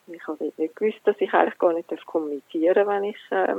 ich 0.06 0.26
habe 0.26 0.52
nicht 0.56 0.76
gewusst, 0.76 1.00
dass 1.04 1.16
ich 1.20 1.32
eigentlich 1.32 1.58
gar 1.58 1.72
nicht 1.72 2.06
kommunizieren 2.06 2.74
darf, 2.74 2.88
wenn 2.88 3.04
ich 3.04 3.18
äh, 3.30 3.54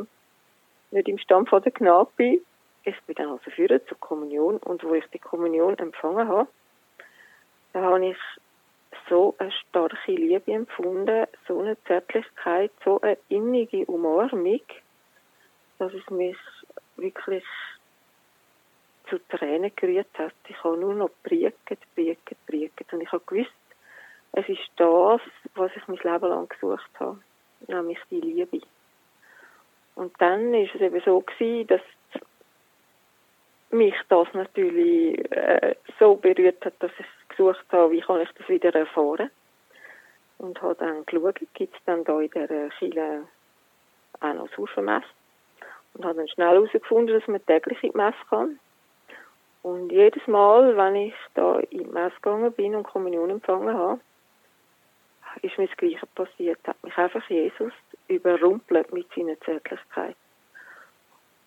nicht 0.92 1.08
im 1.08 1.18
Stamm 1.18 1.46
von 1.46 1.62
der 1.62 1.72
Gnade 1.72 2.10
bin. 2.16 2.42
Ich 2.84 3.00
bin 3.04 3.16
dann 3.16 3.30
also 3.30 3.52
führen 3.52 3.82
zur 3.88 4.00
Kommunion 4.00 4.58
und 4.58 4.84
wo 4.84 4.94
ich 4.94 5.06
die 5.08 5.20
Kommunion 5.20 5.78
empfangen 5.78 6.28
habe, 6.28 6.48
da 7.74 7.82
habe 7.82 8.08
ich 8.08 8.18
so 9.10 9.36
eine 9.38 9.52
starke 9.52 10.12
Liebe 10.12 10.52
empfunden, 10.52 11.28
so 11.48 11.60
eine 11.60 11.82
Zärtlichkeit, 11.84 12.72
so 12.84 13.00
eine 13.02 13.18
innige 13.28 13.86
Umarmung, 13.86 14.62
dass 15.78 15.94
es 15.94 16.10
mich 16.10 16.38
wirklich 16.96 17.44
zu 19.10 19.19
Tränen 19.28 19.72
gerührt 19.76 20.17
hat. 20.17 20.34
Ich 20.48 20.63
habe 20.63 20.78
nur 20.78 20.93
noch 20.93 21.10
prieket, 21.24 21.80
prieket, 21.95 22.38
prieket. 22.45 22.93
Und 22.93 23.02
ich 23.02 23.12
habe 23.12 23.24
gewusst, 23.26 23.52
es 24.34 24.48
ist 24.48 24.69
das, 24.78 25.22
was 25.56 25.72
ich 25.76 25.88
mein 25.88 25.98
Leben 25.98 26.30
lang 26.30 26.50
gesucht 26.50 26.89
habe, 27.00 27.19
nämlich 27.67 28.00
die 28.10 28.22
Liebe. 28.22 28.62
Und 29.95 30.13
dann 30.19 30.54
ist 30.54 30.76
es 30.76 30.82
eben 30.82 31.02
so 31.04 31.22
gewesen, 31.22 31.67
dass 31.67 31.82
mich 33.72 33.95
das 34.08 34.28
natürlich 34.34 35.19
äh, 35.32 35.76
so 36.00 36.15
berührt 36.15 36.63
hat, 36.65 36.74
dass 36.80 36.91
ich 36.98 37.30
gesucht 37.30 37.65
habe, 37.72 37.91
wie 37.91 38.02
kann 38.02 38.22
ich 38.22 38.30
das 38.38 38.48
wieder 38.48 38.74
erfahren. 38.74 39.30
Und 40.38 40.62
habe 40.62 40.76
dann 40.76 41.06
geschaut, 41.06 41.39
gibt 41.54 41.76
es 41.76 41.84
dann 41.86 42.04
da 42.06 42.19
in 42.19 42.30
der 42.32 42.69
Kirche 42.69 43.24
auch 44.22 44.34
noch 44.34 44.50
Sauermesse. 44.56 45.06
Und 45.93 46.06
habe 46.06 46.15
dann 46.15 46.28
schnell 46.30 46.56
herausgefunden, 46.56 47.19
dass 47.19 47.28
man 47.28 47.45
täglich 47.45 47.84
in 47.84 47.91
die 47.91 47.98
Messe 47.98 48.17
kann. 48.30 48.60
Und 49.70 49.92
jedes 49.92 50.26
Mal, 50.26 50.76
wenn 50.76 50.96
ich 50.96 51.14
da 51.36 51.60
in 51.60 51.84
die 51.84 51.86
Messe 51.86 52.16
gegangen 52.16 52.52
bin 52.54 52.74
und 52.74 52.86
Kommunion 52.86 53.30
empfangen 53.30 53.78
habe, 53.78 54.00
ist 55.44 55.60
mir 55.60 55.68
das 55.68 55.78
Gleiche 55.78 56.08
passiert. 56.08 56.60
Hat 56.66 56.84
mich 56.84 56.98
einfach 56.98 57.24
Jesus 57.30 57.72
überrumpelt 58.08 58.92
mit 58.92 59.06
seiner 59.14 59.40
Zärtlichkeit. 59.42 60.16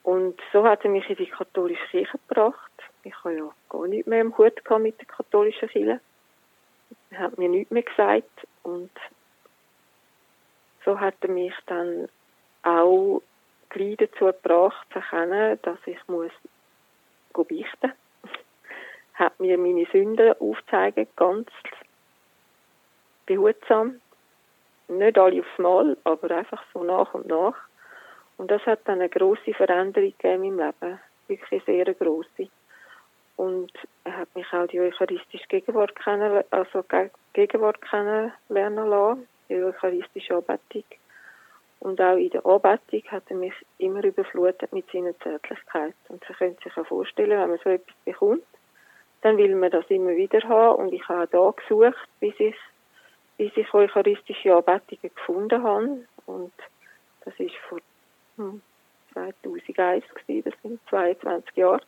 Und 0.05 0.41
so 0.53 0.63
hat 0.65 0.85
er 0.85 0.91
mich 0.91 1.11
in 1.11 1.17
die 1.17 1.27
katholische 1.27 1.85
Kirche 1.89 2.17
gebracht. 2.29 2.71
Ich 3.03 3.25
habe 3.25 3.35
ja 3.35 3.51
gar 3.69 3.89
nicht 3.89 4.07
mehr 4.07 4.21
im 4.21 4.39
Hut 4.39 4.55
mit 4.79 5.01
der 5.01 5.07
katholischen 5.07 5.69
Kirche. 5.69 6.01
Er 7.11 7.19
hat 7.19 7.39
mir 7.39 7.49
nichts 7.49 7.73
mehr 7.73 7.83
gesagt. 7.83 8.47
Und 8.63 8.93
so 10.85 11.01
hat 11.01 11.17
er 11.23 11.29
mich 11.29 11.55
dann 11.67 12.09
auch 12.63 13.21
gleich 13.71 13.97
dazu 13.97 14.27
gebracht, 14.27 14.87
zu 14.93 15.01
erkennen, 15.01 15.59
dass 15.63 15.79
ich 15.87 15.99
muss 16.07 16.31
beichten 17.33 17.93
hat 19.14 19.38
mir 19.40 19.59
meine 19.59 19.87
Sünden 19.92 20.35
aufzeigen, 20.38 21.07
ganz 21.16 21.48
behutsam. 23.27 24.01
Nicht 24.88 25.18
alle 25.18 25.40
aufs 25.40 25.59
Mal, 25.59 25.96
aber 26.05 26.31
einfach 26.31 26.62
so 26.72 26.83
nach 26.85 27.14
und 27.14 27.27
nach. 27.27 27.57
Und 28.37 28.51
das 28.51 28.64
hat 28.66 28.81
dann 28.85 29.01
eine 29.01 29.09
große 29.09 29.55
Veränderung 29.55 30.12
gegeben 30.18 30.44
im 30.44 30.59
Leben. 30.59 30.98
Wirklich 31.29 31.62
sehr 31.64 31.85
große. 31.94 32.48
Und 33.37 33.72
er 34.05 34.18
hat 34.18 34.35
mich 34.35 34.53
auch 34.53 34.66
die 34.66 34.81
eucharistische 34.81 35.46
Gegenwart 35.48 35.94
kennen, 35.96 36.44
also 36.51 36.85
Gegenwart 37.33 37.81
kennenlernen 37.81 38.88
lassen, 38.88 39.29
die 39.48 39.62
eucharistische 39.62 40.35
Anbetung. 40.35 40.85
Und 41.81 42.01
auch 42.01 42.16
in 42.16 42.31
der 42.31 42.44
Anbetung 42.46 43.03
hat 43.11 43.25
er 43.29 43.37
mich 43.37 43.55
immer 43.79 44.05
überflutet 44.05 44.72
mit 44.72 44.90
seiner 44.92 45.18
Zärtlichkeit. 45.20 45.94
Und 46.09 46.22
Sie 46.27 46.35
können 46.35 46.57
sich 46.62 46.75
ja 46.77 46.85
vorstellen, 46.85 47.40
wenn 47.40 47.51
man 47.51 47.59
so 47.64 47.70
etwas 47.70 47.96
bekommt, 48.05 48.44
dann 49.23 49.37
will 49.39 49.55
man 49.55 49.71
das 49.71 49.89
immer 49.89 50.15
wieder 50.17 50.41
haben. 50.49 50.83
Und 50.83 50.93
ich 50.93 51.09
habe 51.09 51.29
da 51.29 51.51
gesucht, 51.51 52.09
bis 52.21 52.35
ich, 52.39 52.57
bis 53.39 53.57
ich 53.57 53.73
eucharistische 53.73 54.55
Anbetungen 54.55 55.15
gefunden 55.15 55.63
habe. 55.63 56.05
Und 56.27 56.53
das 57.25 57.35
ist 57.39 57.55
vor 57.69 57.79
hm, 58.37 58.61
2001 59.15 60.05
gewesen, 60.15 60.51
das 60.51 60.63
sind 60.63 60.81
22 60.89 61.57
Jahre. 61.57 61.81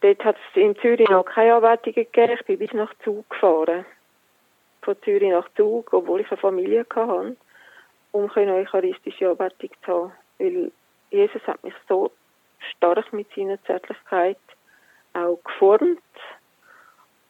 Dort 0.00 0.24
hat 0.24 0.36
es 0.36 0.60
in 0.60 0.76
Zürich 0.76 1.08
noch 1.08 1.24
keine 1.24 1.54
Anbetungen 1.54 1.94
gegeben. 1.94 2.36
Ich 2.38 2.46
bin 2.46 2.58
bis 2.58 2.72
nach 2.72 2.92
Zug 3.04 3.28
gefahren. 3.28 3.84
Von 4.82 4.96
Zürich 5.02 5.30
nach 5.30 5.48
Zug, 5.56 5.92
obwohl 5.92 6.20
ich 6.20 6.30
eine 6.30 6.40
Familie 6.40 6.86
hatte, 6.94 7.36
um 8.12 8.30
eine 8.34 8.54
eucharistische 8.54 9.30
Anbetung 9.30 9.70
zu 9.84 9.92
haben. 9.92 10.12
Weil 10.38 10.72
Jesus 11.10 11.42
hat 11.46 11.62
mich 11.64 11.74
so 11.88 12.12
stark 12.76 13.12
mit 13.12 13.26
seiner 13.34 13.62
Zärtlichkeit 13.64 14.38
auch 15.14 15.38
geformt 15.44 16.00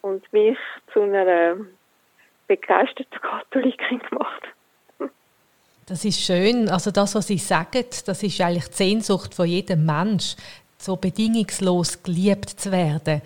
und 0.03 0.33
mich 0.33 0.59
zu 0.93 1.03
einer 1.03 1.57
begeisterten 2.47 3.21
Katholikin 3.21 4.01
gemacht. 4.01 4.43
Das 5.87 6.05
ist 6.05 6.21
schön. 6.21 6.69
Also 6.69 6.91
das, 6.91 7.15
was 7.15 7.27
Sie 7.27 7.39
sagen, 7.39 7.85
das 8.07 8.23
ist 8.23 8.41
eigentlich 8.41 8.69
die 8.69 8.75
Sehnsucht 8.75 9.35
von 9.35 9.47
jedem 9.47 9.87
Mensch, 9.87 10.37
so 10.79 10.97
bedingungslos 10.97 12.03
geliebt 12.03 12.49
zu 12.49 12.73
werden. 12.73 13.23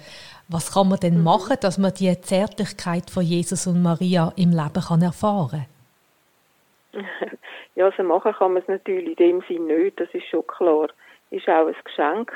Was 0.48 0.72
kann 0.72 0.88
man 0.88 0.98
denn 0.98 1.18
mhm. 1.18 1.24
machen, 1.24 1.56
dass 1.60 1.78
man 1.78 1.94
die 1.94 2.20
Zärtlichkeit 2.20 3.10
von 3.10 3.22
Jesus 3.22 3.66
und 3.66 3.82
Maria 3.82 4.32
im 4.36 4.50
Leben 4.50 4.82
kann 4.82 5.02
erfahren 5.02 5.66
Ja, 7.76 7.86
also 7.86 8.04
machen 8.04 8.32
kann 8.32 8.52
man 8.52 8.62
es 8.62 8.68
natürlich 8.68 9.18
in 9.18 9.40
dem 9.40 9.42
Sinne 9.48 9.78
nicht, 9.78 9.98
das 9.98 10.08
ist 10.12 10.28
schon 10.28 10.46
klar. 10.46 10.88
Ist 11.30 11.48
auch 11.48 11.66
ein 11.66 11.74
Geschenk. 11.84 12.32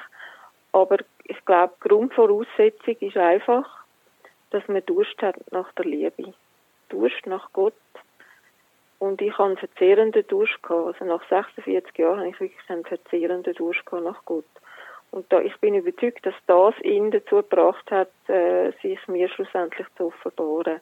Aber 0.73 0.99
ich 1.29 1.45
glaube, 1.45 1.75
die 1.77 1.89
Grundvoraussetzung 1.89 2.97
ist 3.01 3.17
einfach, 3.17 3.85
dass 4.51 4.67
man 4.67 4.85
Durst 4.87 5.21
hat 5.23 5.37
nach 5.53 5.71
der 5.75 5.85
Liebe. 5.85 6.35
Durst 6.89 7.27
nach 7.27 7.53
Gott. 7.53 7.75
Und 8.99 9.21
ich 9.23 9.33
habe 9.35 9.51
einen 9.51 9.59
verzehrenden 9.59 10.27
Durst 10.27 10.61
gehabt. 10.63 10.87
Also 10.87 11.05
nach 11.05 11.23
46 11.29 11.97
Jahren 11.99 12.19
habe 12.19 12.31
ich 12.31 12.41
wirklich 12.41 12.71
einen 12.71 12.85
verzehrenden 12.85 13.55
Durst 13.55 13.85
gehabt 13.87 14.05
nach 14.05 14.25
Gott. 14.25 14.45
Und 15.11 15.31
da, 15.33 15.41
ich 15.41 15.57
bin 15.59 15.75
überzeugt, 15.75 16.25
dass 16.27 16.35
das 16.47 16.75
ihn 16.83 17.11
dazu 17.11 17.37
gebracht 17.37 17.91
hat, 17.91 18.11
äh, 18.29 18.73
sich 18.83 18.99
mir 19.07 19.29
schlussendlich 19.29 19.87
zu 19.97 20.07
offenbaren. 20.07 20.81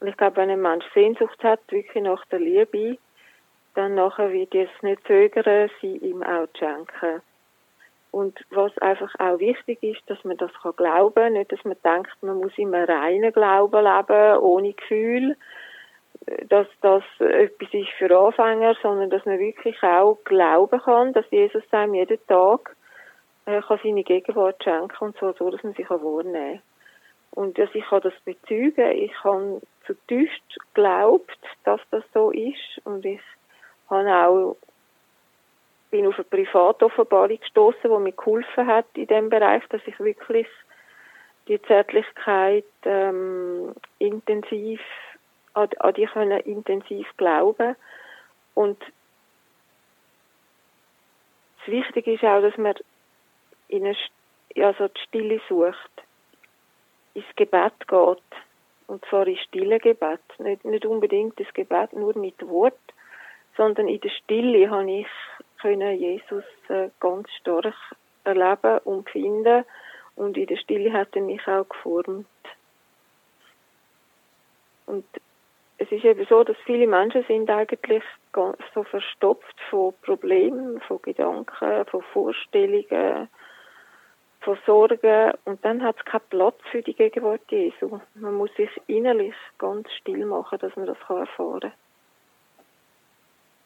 Und 0.00 0.08
ich 0.08 0.16
glaube, 0.16 0.36
wenn 0.36 0.50
ein 0.50 0.60
Mensch 0.60 0.84
Sehnsucht 0.92 1.42
hat, 1.42 1.60
wirklich 1.70 2.02
nach 2.02 2.24
der 2.26 2.40
Liebe, 2.40 2.98
dann 3.74 3.94
nachher 3.94 4.32
wird 4.32 4.54
es 4.54 4.70
nicht 4.82 5.04
zögern, 5.06 5.70
sie 5.80 5.96
ihm 5.96 6.22
auch 6.22 6.46
zu 6.52 6.58
schenken. 6.58 7.22
Und 8.14 8.38
was 8.50 8.78
einfach 8.78 9.12
auch 9.18 9.40
wichtig 9.40 9.82
ist, 9.82 10.00
dass 10.06 10.22
man 10.22 10.36
das 10.36 10.52
kann 10.62 10.76
glauben, 10.76 11.32
nicht, 11.32 11.50
dass 11.50 11.64
man 11.64 11.76
denkt, 11.84 12.12
man 12.22 12.36
muss 12.36 12.56
immer 12.56 12.88
reinen 12.88 13.32
Glauben 13.32 13.82
leben, 13.82 14.38
ohne 14.38 14.72
Gefühl, 14.72 15.36
dass 16.48 16.68
das 16.80 17.02
etwas 17.18 17.74
ist 17.74 17.90
für 17.98 18.16
Anfänger, 18.16 18.76
sondern 18.80 19.10
dass 19.10 19.24
man 19.24 19.40
wirklich 19.40 19.82
auch 19.82 20.18
glauben 20.24 20.80
kann, 20.80 21.12
dass 21.12 21.28
Jesus 21.32 21.64
einem 21.72 21.94
jeden 21.94 22.24
Tag 22.28 22.76
er 23.46 23.62
kann 23.62 23.80
seine 23.82 24.04
Gegenwart 24.04 24.62
schenken 24.62 25.04
und 25.04 25.18
zwar 25.18 25.34
so, 25.34 25.50
dass 25.50 25.64
man 25.64 25.74
sich 25.74 25.90
wahrnehmen 25.90 26.60
kann. 26.60 26.62
Und 27.32 27.58
dass 27.58 27.68
ich 27.74 27.84
kann 27.84 28.00
das 28.00 28.14
bezeugen, 28.24 28.92
ich 28.92 29.24
habe 29.24 29.60
zutiefst 29.88 30.56
geglaubt, 30.72 31.36
dass 31.64 31.80
das 31.90 32.04
so 32.14 32.30
ist 32.30 32.80
und 32.84 33.04
ich 33.04 33.20
habe 33.90 34.08
auch 34.08 34.56
bin 35.94 36.08
auf 36.08 36.16
eine 36.16 36.24
Privatoffenbarung 36.24 37.38
gestoßen, 37.38 37.82
die 37.84 37.88
mir 37.88 38.10
geholfen 38.10 38.66
hat 38.66 38.86
in 38.94 39.06
dem 39.06 39.30
Bereich, 39.30 39.62
dass 39.68 39.80
ich 39.86 39.96
wirklich 40.00 40.48
die 41.46 41.62
Zärtlichkeit 41.62 42.64
ähm, 42.82 43.72
intensiv 44.00 44.80
an, 45.52 45.68
an 45.78 45.94
die 45.94 46.06
können 46.06 46.40
intensiv 46.40 47.06
glauben 47.16 47.76
und 48.54 48.76
das 51.58 51.72
Wichtige 51.72 52.14
ist 52.14 52.24
auch, 52.24 52.42
dass 52.42 52.56
man 52.58 52.74
in 53.68 53.86
eine, 53.86 54.66
also 54.66 54.88
die 54.88 55.00
Stille 55.00 55.40
sucht, 55.48 56.02
ins 57.14 57.24
Gebet 57.36 57.86
geht. 57.86 58.18
Und 58.86 59.04
zwar 59.06 59.26
in 59.26 59.38
stille 59.38 59.78
Gebet. 59.78 60.20
Nicht, 60.38 60.64
nicht 60.64 60.84
unbedingt 60.84 61.40
das 61.40 61.46
Gebet 61.54 61.94
nur 61.94 62.18
mit 62.18 62.46
Wort, 62.46 62.78
sondern 63.56 63.88
in 63.88 64.00
der 64.00 64.10
Stille 64.10 64.68
habe 64.68 64.90
ich 64.90 65.06
können 65.64 65.98
Jesus 65.98 66.44
äh, 66.68 66.90
ganz 67.00 67.26
stark 67.40 67.74
erleben 68.24 68.78
und 68.84 69.08
finden. 69.08 69.64
Und 70.14 70.36
in 70.36 70.46
der 70.46 70.58
Stille 70.58 70.92
hat 70.92 71.16
er 71.16 71.22
mich 71.22 71.46
auch 71.48 71.66
geformt. 71.66 72.26
Und 74.84 75.06
es 75.78 75.90
ist 75.90 76.04
eben 76.04 76.26
so, 76.28 76.44
dass 76.44 76.56
viele 76.66 76.86
Menschen 76.86 77.24
sind 77.24 77.48
eigentlich 77.48 78.02
so 78.74 78.84
verstopft 78.84 79.56
von 79.70 79.94
Problemen, 80.02 80.82
von 80.82 81.00
Gedanken, 81.00 81.86
von 81.86 82.02
Vorstellungen, 82.12 83.28
von 84.40 84.58
Sorgen 84.66 85.32
und 85.46 85.64
dann 85.64 85.82
hat 85.82 85.96
es 85.98 86.04
keinen 86.04 86.28
Platz 86.28 86.58
für 86.70 86.82
die 86.82 86.92
Gegenwart 86.92 87.40
Jesu. 87.48 88.00
Man 88.14 88.34
muss 88.34 88.54
sich 88.56 88.70
innerlich 88.86 89.34
ganz 89.56 89.90
still 89.92 90.26
machen, 90.26 90.58
dass 90.58 90.76
man 90.76 90.86
das 90.86 90.98
erfahren 91.08 91.60
kann. 91.60 91.72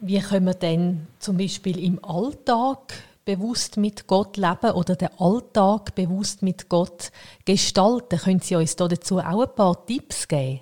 Wie 0.01 0.21
können 0.21 0.47
wir 0.47 0.55
denn 0.55 1.09
zum 1.19 1.39
Beispiel 1.39 1.85
im 1.85 1.99
Alltag 2.05 2.79
bewusst 3.27 3.77
mit 3.77 4.07
Gott 4.07 4.37
leben 4.37 4.71
oder 4.77 4.95
den 4.95 5.09
Alltag 5.19 5.93
bewusst 5.97 6.41
mit 6.41 6.69
Gott 6.69 7.11
gestalten? 7.45 8.17
Können 8.17 8.39
Sie 8.39 8.55
uns 8.55 8.77
dazu 8.77 9.19
auch 9.19 9.43
ein 9.43 9.55
paar 9.57 9.85
Tipps 9.87 10.29
geben? 10.29 10.61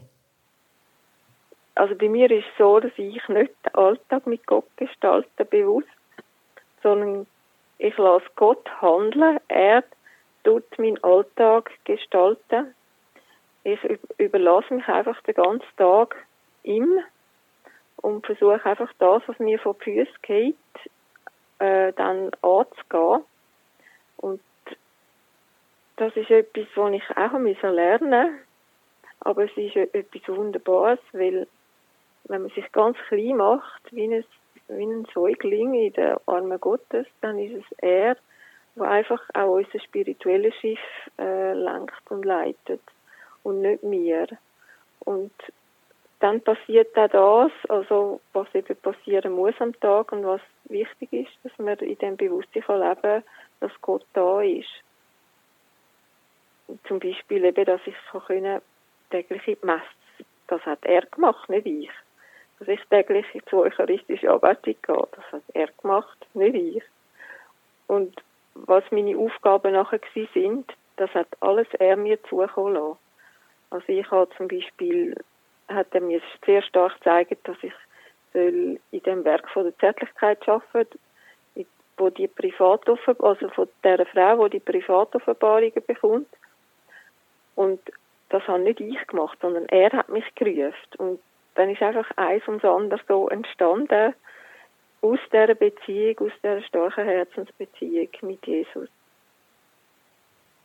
Also 1.75 1.95
bei 1.97 2.09
mir 2.09 2.31
ist 2.31 2.47
es 2.47 2.59
so, 2.59 2.81
dass 2.81 2.93
ich 2.97 3.29
nicht 3.29 3.53
den 3.67 3.75
Alltag 3.75 4.27
mit 4.27 4.47
Gott 4.47 4.75
gestalte 4.79 5.45
bewusst, 5.45 5.87
sondern 6.83 7.27
ich 7.77 7.95
lasse 7.99 8.25
Gott 8.37 8.67
handeln. 8.81 9.39
Er 9.49 9.85
tut 10.45 10.65
meinen 10.79 11.05
Alltag 11.05 11.71
gestalten. 11.85 12.75
Ich 13.65 13.81
überlasse 14.17 14.73
mich 14.73 14.89
einfach 14.89 15.21
den 15.25 15.35
ganzen 15.35 15.77
Tag 15.77 16.17
ihm 16.63 17.01
und 18.03 18.27
versuche 18.27 18.65
einfach 18.65 18.93
das, 18.99 19.23
was 19.27 19.39
mir 19.39 19.59
vor 19.59 19.75
die 19.75 20.05
Füße 20.05 20.19
geht, 20.23 20.57
äh, 21.59 21.93
dann 21.95 22.31
anzugehen. 22.43 23.25
Und 24.19 24.41
das 25.97 26.15
ist 26.17 26.31
etwas, 26.31 26.67
was 26.75 26.93
ich 26.93 27.17
auch 27.17 27.33
lernen 27.39 28.31
musste. 28.31 28.47
Aber 29.21 29.45
es 29.45 29.57
ist 29.57 29.77
etwas 29.77 30.29
Wunderbares, 30.29 31.01
weil 31.13 31.49
wenn 32.25 32.43
man 32.43 32.51
sich 32.51 32.71
ganz 32.73 32.97
klein 33.09 33.37
macht, 33.37 33.83
wie 33.93 34.05
ein, 34.05 34.25
wie 34.69 34.85
ein 34.85 35.07
Säugling 35.15 35.75
in 35.75 35.93
den 35.93 36.17
Armen 36.27 36.61
Gottes, 36.61 37.07
dann 37.21 37.39
ist 37.39 37.55
es 37.55 37.79
er, 37.79 38.17
wo 38.75 38.85
einfach 38.85 39.23
auch 39.35 39.55
unser 39.55 39.81
spirituelles 39.81 40.55
Schiff 40.57 40.79
äh, 41.19 41.55
lenkt 41.55 42.11
und 42.11 42.25
leitet 42.25 42.83
und 43.43 43.63
nicht 43.63 43.83
mir. 43.83 44.27
Und 45.01 45.33
dann 46.27 46.41
passiert 46.41 46.99
auch 46.99 47.09
das, 47.49 47.71
also 47.71 48.21
was 48.33 48.53
eben 48.53 48.75
passieren 48.79 49.33
muss 49.33 49.55
am 49.61 49.79
Tag 49.79 50.11
und 50.11 50.27
was 50.27 50.41
wichtig 50.65 51.13
ist, 51.13 51.31
dass 51.45 51.57
man 51.59 51.79
in 51.79 51.97
dem 51.99 52.17
Bewusstsein 52.17 52.65
leben 52.67 53.01
kann, 53.01 53.23
dass 53.61 53.71
Gott 53.81 54.05
da 54.13 54.41
ist. 54.41 54.83
Zum 56.89 56.99
Beispiel 56.99 57.45
eben, 57.45 57.65
dass 57.65 57.81
ich 57.87 57.95
können, 58.27 58.61
täglich 59.11 59.47
in 59.47 59.57
die 59.63 59.67
Messe, 59.67 60.27
das 60.49 60.61
hat 60.63 60.85
er 60.85 61.03
gemacht, 61.03 61.49
nicht 61.49 61.65
ich. 61.65 61.91
Dass 62.59 62.67
ich 62.67 62.81
täglich 62.91 63.27
zur 63.49 63.61
eucharistischen 63.61 64.29
Anbetung 64.29 64.75
gehe, 64.83 65.09
das 65.13 65.25
hat 65.31 65.43
er 65.55 65.69
gemacht, 65.81 66.27
nicht 66.35 66.57
ich. 66.57 66.83
Und 67.87 68.21
was 68.55 68.83
meine 68.91 69.17
Aufgaben 69.17 69.75
nachher 69.75 70.01
sind, 70.35 70.73
das 70.97 71.15
hat 71.15 71.29
alles 71.39 71.69
er 71.79 71.97
mir 71.97 72.21
zukommen 72.25 72.75
lassen. 72.75 72.99
Also 73.71 73.87
ich 73.91 74.11
habe 74.11 74.29
zum 74.37 74.49
Beispiel, 74.49 75.15
hat 75.69 75.89
er 75.93 76.01
mir 76.01 76.21
sehr 76.45 76.63
stark 76.63 76.95
gezeigt, 76.99 77.47
dass 77.49 77.57
ich 77.63 77.73
soll 78.37 78.79
in 78.91 79.03
dem 79.03 79.25
Werk 79.25 79.49
von 79.51 79.65
der 79.65 79.79
Zärtlichkeit 79.79 80.47
arbeiten, 80.49 80.99
wo 81.97 82.11
die 82.11 82.29
Privatoffenbarung, 82.29 83.37
also 83.37 83.49
von 83.55 83.69
der 83.83 84.05
Frau, 84.07 84.49
die 84.49 84.59
die 84.59 84.65
Privatoffenbarungen 84.65 85.83
bekommt. 85.87 86.29
Und 87.55 87.81
das 88.29 88.47
habe 88.47 88.61
nicht 88.61 88.81
ich 88.81 89.07
gemacht, 89.07 89.39
sondern 89.41 89.67
er 89.67 89.91
hat 89.93 90.09
mich 90.11 90.25
gerufen. 90.35 90.75
Und 90.99 91.21
dann 91.55 91.71
ist 91.71 91.81
einfach 91.81 92.11
eins 92.17 92.43
das 92.47 92.65
andere 92.65 93.01
so 93.09 93.29
entstanden, 93.29 94.15
aus 95.01 95.19
dieser 95.33 95.55
Beziehung, 95.55 96.19
aus 96.19 96.33
dieser 96.43 96.63
starken 96.63 97.05
Herzensbeziehung 97.05 98.09
mit 98.23 98.47
Jesus. 98.47 98.89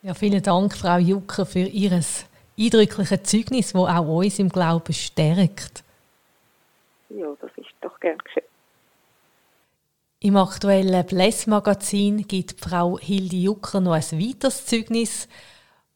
Ja, 0.01 0.13
vielen 0.13 0.41
Dank, 0.41 0.75
Frau 0.75 0.97
Jucker, 0.97 1.45
für 1.45 1.59
Ihr 1.59 2.01
eindrückliches 2.61 3.23
Zeugnis, 3.23 3.73
das 3.73 3.81
auch 3.81 4.07
uns 4.07 4.39
im 4.39 4.49
Glauben 4.49 4.93
stärkt. 4.93 5.83
Ja, 7.09 7.27
das 7.41 7.51
ist 7.57 7.69
doch 7.81 7.99
gern 7.99 8.17
geschehen. 8.19 8.45
Im 10.19 10.37
aktuellen 10.37 11.05
Bless-Magazin 11.05 12.27
gibt 12.27 12.59
Frau 12.59 12.99
Hilde 12.99 13.37
Jucker 13.37 13.79
noch 13.79 13.93
ein 13.93 14.03
weiteres 14.03 14.65
Zeugnis. 14.65 15.27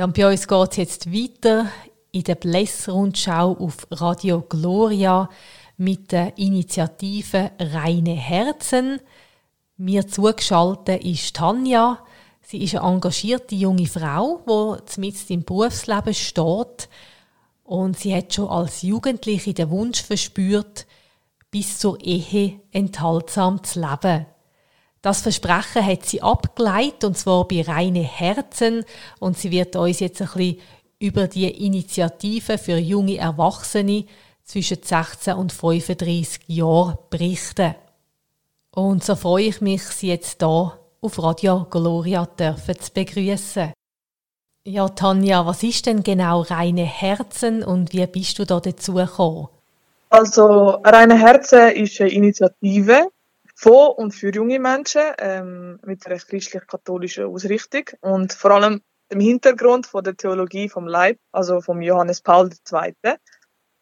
Ja, 0.00 0.06
und 0.06 0.16
bei 0.16 0.26
uns 0.26 0.48
geht 0.48 0.70
es 0.70 0.76
jetzt 0.78 1.12
weiter 1.12 1.66
in 2.10 2.24
der 2.24 2.36
Bless-Rundschau 2.36 3.52
auf 3.58 3.86
Radio 3.90 4.40
Gloria 4.40 5.28
mit 5.76 6.10
der 6.12 6.38
Initiative 6.38 7.50
Reine 7.60 8.14
Herzen. 8.14 9.00
Mir 9.76 10.06
zugeschaltet 10.06 11.04
ist 11.04 11.36
Tanja. 11.36 12.02
Sie 12.40 12.64
ist 12.64 12.76
eine 12.76 12.90
engagierte 12.90 13.54
junge 13.54 13.86
Frau, 13.86 14.40
die 14.48 15.00
mitten 15.00 15.34
im 15.34 15.44
Berufsleben 15.44 16.14
steht. 16.14 16.88
Und 17.64 17.98
sie 17.98 18.16
hat 18.16 18.32
schon 18.32 18.48
als 18.48 18.80
Jugendliche 18.80 19.52
den 19.52 19.68
Wunsch 19.68 20.02
verspürt, 20.02 20.86
bis 21.50 21.78
zur 21.78 22.00
Ehe 22.00 22.58
enthaltsam 22.72 23.62
zu 23.62 23.80
leben. 23.80 24.24
Das 25.02 25.22
Versprechen 25.22 25.86
hat 25.86 26.04
sie 26.04 26.20
abgeleitet, 26.20 27.04
und 27.04 27.16
zwar 27.16 27.48
bei 27.48 27.62
Reine 27.62 28.02
Herzen. 28.02 28.84
Und 29.18 29.38
sie 29.38 29.50
wird 29.50 29.74
uns 29.76 30.00
jetzt 30.00 30.20
ein 30.20 30.28
bisschen 30.28 30.58
über 30.98 31.26
die 31.26 31.66
Initiative 31.66 32.58
für 32.58 32.76
junge 32.76 33.16
Erwachsene 33.16 34.04
zwischen 34.44 34.82
16 34.82 35.34
und 35.34 35.52
35 35.52 36.42
Jahren 36.48 36.98
berichten. 37.08 37.74
Und 38.72 39.02
so 39.02 39.16
freue 39.16 39.44
ich 39.44 39.60
mich, 39.62 39.82
Sie 39.82 40.08
jetzt 40.08 40.40
hier 40.40 40.78
auf 41.00 41.22
Radio 41.22 41.66
Gloria 41.70 42.28
zu 42.36 42.92
begrüßen. 42.92 43.72
Ja, 44.64 44.88
Tanja, 44.90 45.46
was 45.46 45.62
ist 45.62 45.86
denn 45.86 46.02
genau 46.02 46.42
Reine 46.42 46.84
Herzen 46.84 47.64
und 47.64 47.94
wie 47.94 48.06
bist 48.06 48.38
du 48.38 48.44
da 48.44 48.60
dazu 48.60 48.94
gekommen? 48.94 49.48
Also, 50.10 50.78
Reine 50.84 51.18
Herzen 51.18 51.70
ist 51.70 51.98
eine 52.00 52.10
Initiative 52.10 53.08
von 53.60 53.92
und 53.96 54.12
für 54.12 54.32
junge 54.32 54.58
Menschen 54.58 55.02
ähm, 55.18 55.78
mit 55.84 56.06
einer 56.06 56.16
christlich-katholischen 56.16 57.26
Ausrichtung 57.26 57.84
und 58.00 58.32
vor 58.32 58.52
allem 58.52 58.80
im 59.10 59.20
Hintergrund 59.20 59.86
von 59.86 60.02
der 60.02 60.16
Theologie 60.16 60.70
vom 60.70 60.86
Leib, 60.86 61.18
also 61.30 61.60
vom 61.60 61.82
Johannes 61.82 62.22
Paul 62.22 62.48
II. 62.48 62.94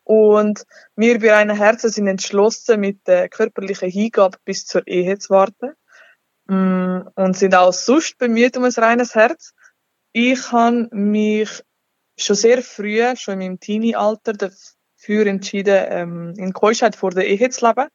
Und 0.02 0.64
wir 0.96 1.20
bei 1.20 1.32
Reine 1.32 1.56
Herzen 1.56 1.90
sind 1.90 2.08
entschlossen, 2.08 2.80
mit 2.80 3.06
der 3.06 3.28
körperlichen 3.28 3.88
Hingabe 3.88 4.38
bis 4.44 4.66
zur 4.66 4.84
Ehe 4.88 5.16
zu 5.18 5.30
warten 5.30 5.74
mm, 6.46 7.10
und 7.14 7.36
sind 7.36 7.54
auch 7.54 7.72
sonst 7.72 8.18
bemüht 8.18 8.56
um 8.56 8.64
ein 8.64 8.72
reines 8.72 9.14
Herz. 9.14 9.52
Ich 10.10 10.50
habe 10.50 10.88
mich 10.90 11.62
schon 12.18 12.34
sehr 12.34 12.62
früh, 12.62 13.14
schon 13.14 13.34
in 13.34 13.38
meinem 13.38 13.60
Teenie-Alter, 13.60 14.32
dafür 14.32 15.26
entschieden, 15.26 15.86
ähm, 15.88 16.34
in 16.36 16.52
Keuschheit 16.52 16.96
vor 16.96 17.10
der 17.12 17.28
Ehe 17.28 17.48
zu 17.50 17.64
leben 17.64 17.86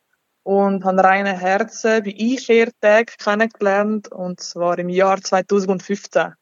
und 0.44 0.84
habe 0.84 1.04
reine 1.04 1.40
Herzen 1.40 2.04
bei 2.04 2.16
Einkehrtag 2.20 3.18
kennengelernt 3.18 4.12
und 4.12 4.40
zwar 4.40 4.78
im 4.78 4.90
Jahr 4.90 5.22
2015. 5.22 6.34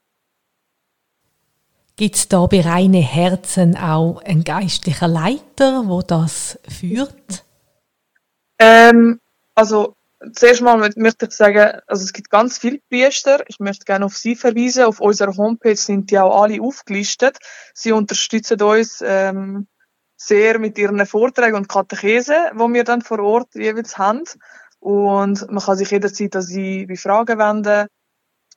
Gibt 1.96 2.16
es 2.16 2.28
da 2.28 2.46
bei 2.48 2.62
reine 2.62 3.02
Herzen 3.02 3.78
auch 3.78 4.22
einen 4.24 4.44
geistlichen 4.44 5.12
Leiter, 5.12 5.84
wo 5.88 6.02
das 6.02 6.60
führt? 6.68 7.46
Ähm, 8.58 9.20
also 9.54 9.96
zuerst 10.34 10.62
mal 10.62 10.78
möchte 10.96 11.26
ich 11.26 11.32
sagen, 11.32 11.80
also 11.88 12.04
es 12.04 12.14
gibt 12.14 12.30
ganz 12.30 12.58
viele 12.58 12.80
Priester. 12.90 13.44
Ich 13.48 13.60
möchte 13.60 13.86
gerne 13.86 14.06
auf 14.06 14.18
sie 14.18 14.36
verweisen. 14.36 14.86
Auf 14.86 15.00
unserer 15.00 15.36
Homepage 15.36 15.76
sind 15.76 16.10
die 16.12 16.18
auch 16.18 16.42
alle 16.42 16.62
aufgelistet. 16.62 17.38
Sie 17.74 17.92
unterstützen 17.92 18.62
uns 18.62 19.04
ähm, 19.06 19.68
sehr 20.26 20.60
mit 20.60 20.78
ihren 20.78 21.06
Vorträgen 21.06 21.56
und 21.56 21.70
Katechese, 21.70 22.52
die 22.54 22.74
wir 22.74 22.84
dann 22.84 23.02
vor 23.02 23.20
Ort 23.20 23.56
jeweils 23.56 23.98
haben. 23.98 24.24
Und 24.80 25.50
man 25.52 25.64
kann 25.64 25.78
sich 25.78 25.92
jederzeit 25.92 26.36
an 26.36 26.42
sie 26.42 26.86
bei 26.86 26.96
Fragen 26.96 27.40
wenden. 27.40 27.88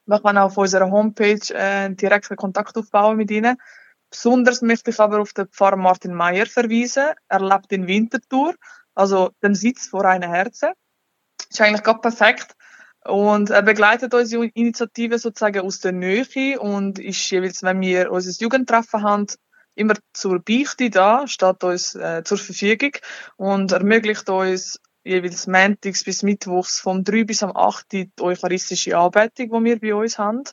Man 0.06 0.22
kann 0.22 0.38
auch 0.38 0.46
auf 0.46 0.58
unserer 0.58 0.90
Homepage 0.90 1.54
äh, 1.54 1.90
direkten 1.94 2.36
Kontakt 2.36 2.76
aufbauen 2.76 3.16
mit 3.16 3.30
ihnen. 3.30 3.56
Besonders 4.10 4.62
möchte 4.62 4.90
ich 4.90 5.00
aber 5.00 5.20
auf 5.20 5.32
den 5.32 5.48
Pfarrer 5.48 5.76
Martin 5.76 6.14
Meyer 6.14 6.46
verweisen. 6.46 7.14
Er 7.28 7.40
lebt 7.40 7.72
in 7.72 7.86
Winterthur, 7.86 8.54
also 8.94 9.30
den 9.42 9.54
Sitz 9.54 9.88
vor 9.88 10.04
einem 10.04 10.30
Herzen 10.30 10.72
ist 11.54 11.60
eigentlich 11.60 11.82
gerade 11.82 12.00
perfekt. 12.00 12.54
Und 13.06 13.50
er 13.50 13.62
begleitet 13.62 14.14
unsere 14.14 14.46
Initiative 14.46 15.18
sozusagen 15.18 15.60
aus 15.60 15.80
der 15.80 15.92
Nähe 15.92 16.58
und 16.58 16.98
ist 16.98 17.30
jeweils, 17.30 17.62
wenn 17.62 17.80
wir 17.80 18.10
unser 18.10 18.32
Jugendtreffen 18.42 19.02
haben, 19.02 19.26
immer 19.74 19.94
zur 20.12 20.40
Beichte 20.40 20.90
da, 20.90 21.26
steht 21.26 21.64
uns 21.64 21.94
äh, 21.94 22.22
zur 22.24 22.38
Verfügung 22.38 22.92
und 23.36 23.72
ermöglicht 23.72 24.28
uns 24.28 24.80
jeweils 25.04 25.46
montags 25.46 26.04
bis 26.04 26.22
mittwochs 26.22 26.80
vom 26.80 27.04
3 27.04 27.24
bis 27.24 27.42
am 27.42 27.54
8 27.54 27.92
die 27.92 28.10
eucharistische 28.20 28.96
Anbetung, 28.96 29.64
die 29.64 29.64
wir 29.64 29.80
bei 29.80 29.94
uns 29.94 30.18
haben. 30.18 30.44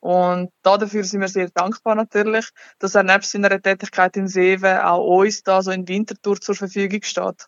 Und 0.00 0.50
dafür 0.62 1.02
sind 1.02 1.20
wir 1.20 1.28
sehr 1.28 1.48
dankbar 1.50 1.94
natürlich, 1.94 2.50
dass 2.78 2.94
er 2.94 3.02
nebst 3.02 3.32
seiner 3.32 3.60
Tätigkeit 3.60 4.16
in 4.16 4.28
Seven 4.28 4.78
auch 4.78 5.04
uns 5.04 5.42
da 5.42 5.62
so 5.62 5.70
in 5.70 5.88
Winterthur 5.88 6.40
zur 6.40 6.54
Verfügung 6.54 7.02
steht. 7.02 7.46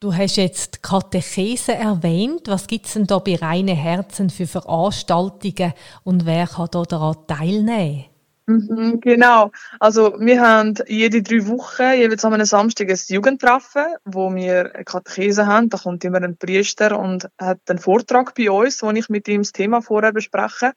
Du 0.00 0.14
hast 0.14 0.36
jetzt 0.36 0.82
Katechese 0.82 1.74
erwähnt. 1.74 2.42
Was 2.46 2.66
gibt 2.66 2.86
es 2.86 2.92
denn 2.92 3.06
da 3.06 3.18
bei 3.18 3.36
reinen 3.36 3.76
Herzen 3.76 4.30
für 4.30 4.46
Veranstaltungen 4.46 5.72
und 6.04 6.26
wer 6.26 6.46
kann 6.46 6.68
da 6.70 6.82
daran 6.82 7.26
teilnehmen? 7.26 8.04
Mhm, 8.46 9.00
genau. 9.00 9.52
Also 9.80 10.16
wir 10.20 10.40
haben 10.42 10.74
jede 10.86 11.22
drei 11.22 11.46
Wochen 11.46 11.94
jeweils 11.94 12.24
am 12.26 12.44
Samstag 12.44 12.90
ein 12.90 12.98
Jugendtreffen, 13.08 13.96
wo 14.04 14.34
wir 14.34 14.74
eine 14.74 14.84
Katechese 14.84 15.46
haben. 15.46 15.70
Da 15.70 15.78
kommt 15.78 16.04
immer 16.04 16.20
ein 16.22 16.36
Priester 16.36 16.98
und 16.98 17.30
hat 17.40 17.60
einen 17.68 17.78
Vortrag 17.78 18.34
bei 18.34 18.50
uns, 18.50 18.82
wo 18.82 18.90
ich 18.90 19.08
mit 19.08 19.28
ihm 19.28 19.42
das 19.42 19.52
Thema 19.52 19.80
vorher 19.80 20.12
bespreche. 20.12 20.72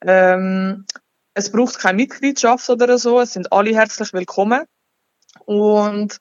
Ähm, 0.00 0.86
es 1.34 1.52
braucht 1.52 1.78
keine 1.78 1.96
Mitgliedschaft 1.96 2.70
oder 2.70 2.96
so. 2.98 3.20
Es 3.20 3.34
sind 3.34 3.52
alle 3.52 3.74
herzlich 3.74 4.14
willkommen. 4.14 4.62
Und 5.44 6.18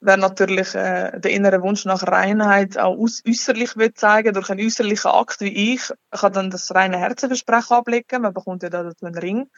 wer 0.00 0.16
natürlich 0.16 0.74
äh, 0.74 1.18
den 1.20 1.30
inneren 1.32 1.62
Wunsch 1.62 1.84
nach 1.84 2.06
Reinheit 2.06 2.76
auch 2.76 2.96
äußerlich 2.98 3.76
will 3.76 3.94
zeigen, 3.94 4.34
durch 4.34 4.50
einen 4.50 4.66
äußerlichen 4.66 5.10
Akt 5.10 5.40
wie 5.40 5.74
ich, 5.74 5.92
kann 6.10 6.32
dann 6.32 6.50
das 6.50 6.74
reine 6.74 6.98
Herzenversprechen 6.98 7.76
ablegen. 7.76 8.22
Man 8.22 8.34
bekommt 8.34 8.62
ja 8.64 8.70
da 8.70 8.90
einen 9.00 9.18
Ring. 9.18 9.48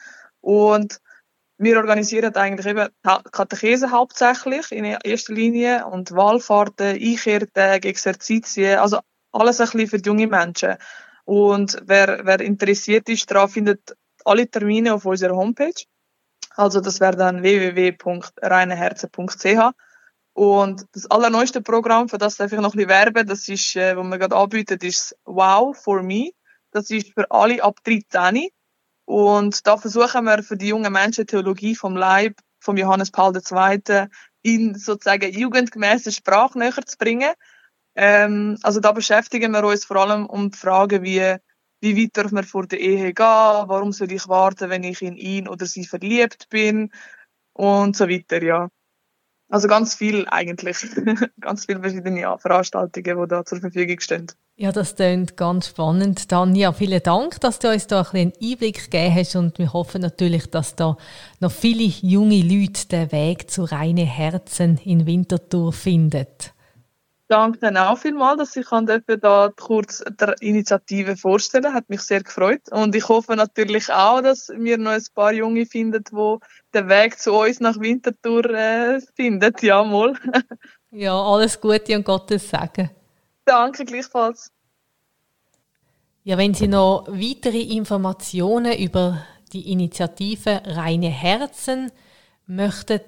Und 0.47 1.01
wir 1.57 1.75
organisieren 1.75 2.33
eigentlich 2.37 2.67
eben 2.67 2.87
Katechese 3.33 3.91
hauptsächlich 3.91 4.71
in 4.71 4.85
erster 4.85 5.33
Linie 5.33 5.85
und 5.85 6.13
Wahlfahrten, 6.13 6.95
Einkehrtage, 6.95 7.89
Exerzitien, 7.89 8.79
also 8.79 8.99
alles 9.33 9.59
ein 9.59 9.65
bisschen 9.65 9.89
für 9.89 9.97
die 9.97 10.07
jungen 10.07 10.29
Menschen. 10.29 10.77
Und 11.25 11.81
wer, 11.83 12.25
wer 12.25 12.39
interessiert 12.39 13.09
ist 13.09 13.29
daran, 13.29 13.49
findet 13.49 13.97
alle 14.23 14.49
Termine 14.49 14.93
auf 14.93 15.05
unserer 15.05 15.35
Homepage. 15.35 15.83
Also 16.55 16.79
das 16.79 17.01
wäre 17.01 17.17
dann 17.17 17.43
www.reineherzen.ch 17.43 19.75
und 20.31 20.85
das 20.93 21.11
allerneueste 21.11 21.61
Programm, 21.61 22.07
für 22.07 22.19
das 22.19 22.37
darf 22.37 22.53
ich 22.53 22.59
noch 22.59 22.73
ein 22.73 22.77
bisschen 22.77 22.89
werben, 22.89 23.27
das 23.27 23.49
ist, 23.49 23.75
äh, 23.75 23.97
was 23.97 24.07
wir 24.07 24.17
gerade 24.17 24.37
anbieten, 24.37 24.79
ist 24.81 25.13
Wow 25.25 25.77
for 25.77 26.03
Me. 26.03 26.29
Das 26.71 26.89
ist 26.89 27.13
für 27.13 27.29
alle 27.31 27.61
ab 27.61 27.81
13. 27.83 28.47
Und 29.07 29.65
da 29.65 29.77
versuchen 29.77 30.25
wir 30.25 30.43
für 30.43 30.57
die 30.57 30.67
jungen 30.67 30.91
Menschen 30.91 31.25
Theologie 31.25 31.75
vom 31.75 31.95
Leib 31.95 32.41
von 32.59 32.75
Johannes 32.75 33.09
Paul 33.09 33.33
II. 33.33 34.07
in 34.41 34.75
sozusagen 34.75 35.31
jugendgemäße 35.31 36.11
Sprache 36.11 36.59
näher 36.59 36.85
zu 36.85 36.97
bringen. 36.97 37.31
Ähm, 37.95 38.57
also 38.63 38.81
da 38.81 38.91
beschäftigen 38.91 39.53
wir 39.53 39.63
uns 39.63 39.85
vor 39.85 39.95
allem 39.95 40.25
um 40.25 40.51
die 40.51 40.57
Fragen 40.57 41.03
wie, 41.03 41.37
wie 41.79 42.03
weit 42.03 42.17
darf 42.17 42.33
man 42.33 42.43
vor 42.43 42.67
der 42.67 42.81
Ehe 42.81 43.13
gehen, 43.13 43.25
warum 43.25 43.93
soll 43.93 44.11
ich 44.11 44.27
warten, 44.27 44.69
wenn 44.69 44.83
ich 44.83 45.01
in 45.01 45.15
ihn 45.15 45.47
oder 45.47 45.65
sie 45.65 45.85
verliebt 45.85 46.49
bin 46.49 46.91
und 47.53 47.95
so 47.95 48.09
weiter, 48.09 48.43
ja. 48.43 48.67
Also 49.49 49.69
ganz 49.69 49.95
viel 49.95 50.27
eigentlich. 50.27 50.79
ganz 51.39 51.65
viele 51.65 51.79
verschiedene 51.79 52.37
Veranstaltungen, 52.39 53.21
die 53.21 53.27
da 53.29 53.45
zur 53.45 53.61
Verfügung 53.61 54.01
stehen. 54.01 54.27
Ja, 54.59 54.71
das 54.71 54.95
klingt 54.95 55.37
ganz 55.37 55.67
spannend. 55.67 56.29
Tanja, 56.29 56.73
vielen 56.73 57.03
Dank, 57.03 57.39
dass 57.41 57.59
du 57.59 57.69
uns 57.69 57.85
da 57.85 58.01
ein 58.01 58.07
einen 58.17 58.33
Einblick 58.41 58.89
gegeben 58.89 59.15
hast 59.15 59.35
und 59.35 59.59
wir 59.59 59.71
hoffen 59.71 60.01
natürlich, 60.01 60.49
dass 60.49 60.75
da 60.75 60.97
noch 61.39 61.51
viele 61.51 61.83
junge 61.83 62.41
Leute 62.41 62.87
den 62.87 63.11
Weg 63.11 63.51
zu 63.51 63.65
reinen 63.65 64.07
Herzen 64.07 64.79
in 64.83 65.05
Winterthur 65.05 65.71
finden 65.71 66.25
danke 67.27 67.59
dann 67.59 67.77
auch 67.77 67.97
vielmals, 67.97 68.37
dass 68.37 68.55
ich 68.55 68.67
dafür 68.67 69.17
da 69.17 69.51
kurz 69.55 70.03
der 70.19 70.35
Initiative 70.41 71.15
vorstellen 71.17 71.73
Hat 71.73 71.89
mich 71.89 72.01
sehr 72.01 72.23
gefreut. 72.23 72.61
Und 72.71 72.95
ich 72.95 73.07
hoffe 73.07 73.35
natürlich 73.35 73.91
auch, 73.91 74.21
dass 74.21 74.49
wir 74.49 74.77
noch 74.77 74.91
ein 74.91 75.03
paar 75.13 75.33
Junge 75.33 75.65
finden, 75.65 76.03
die 76.03 76.37
den 76.73 76.89
Weg 76.89 77.19
zu 77.19 77.33
uns 77.33 77.59
nach 77.59 77.79
Winterthur 77.79 78.45
äh, 78.45 79.01
finden. 79.15 79.53
Ja, 79.61 79.83
mal. 79.83 80.13
ja, 80.91 81.19
alles 81.19 81.59
Gute 81.59 81.95
und 81.95 82.05
Gottes 82.05 82.49
Segen. 82.49 82.89
Danke, 83.47 83.85
gleichfalls. 83.85 84.51
Ja, 86.25 86.37
wenn 86.37 86.53
Sie 86.53 86.67
noch 86.67 87.07
weitere 87.07 87.61
Informationen 87.61 88.77
über 88.77 89.23
die 89.53 89.71
Initiative 89.71 90.61
Reine 90.65 91.07
Herzen 91.07 91.93
möchten 92.45 92.99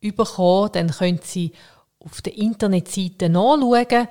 bekommen, 0.00 0.70
dann 0.72 0.90
können 0.90 1.20
Sie 1.22 1.52
auf 1.98 2.22
der 2.22 2.38
Internetseite 2.38 3.28
nachschauen. 3.28 4.08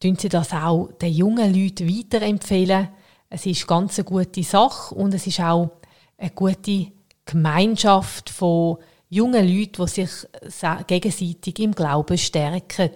Tun 0.00 0.16
Sie 0.16 0.30
das 0.30 0.54
auch 0.54 0.88
den 0.92 1.12
jungen 1.12 1.52
Leuten 1.52 1.86
weiterempfehlen. 1.86 2.88
Es 3.28 3.44
ist 3.44 3.66
ganz 3.66 3.98
eine 3.98 4.06
gute 4.06 4.42
Sache 4.42 4.94
und 4.94 5.12
es 5.12 5.26
ist 5.26 5.40
auch 5.40 5.70
eine 6.16 6.30
gute 6.30 6.92
Gemeinschaft 7.26 8.30
von 8.30 8.78
jungen 9.10 9.46
Leuten, 9.46 9.84
die 9.84 10.06
sich 10.06 10.86
gegenseitig 10.86 11.58
im 11.58 11.74
Glauben 11.74 12.16
stärken. 12.16 12.90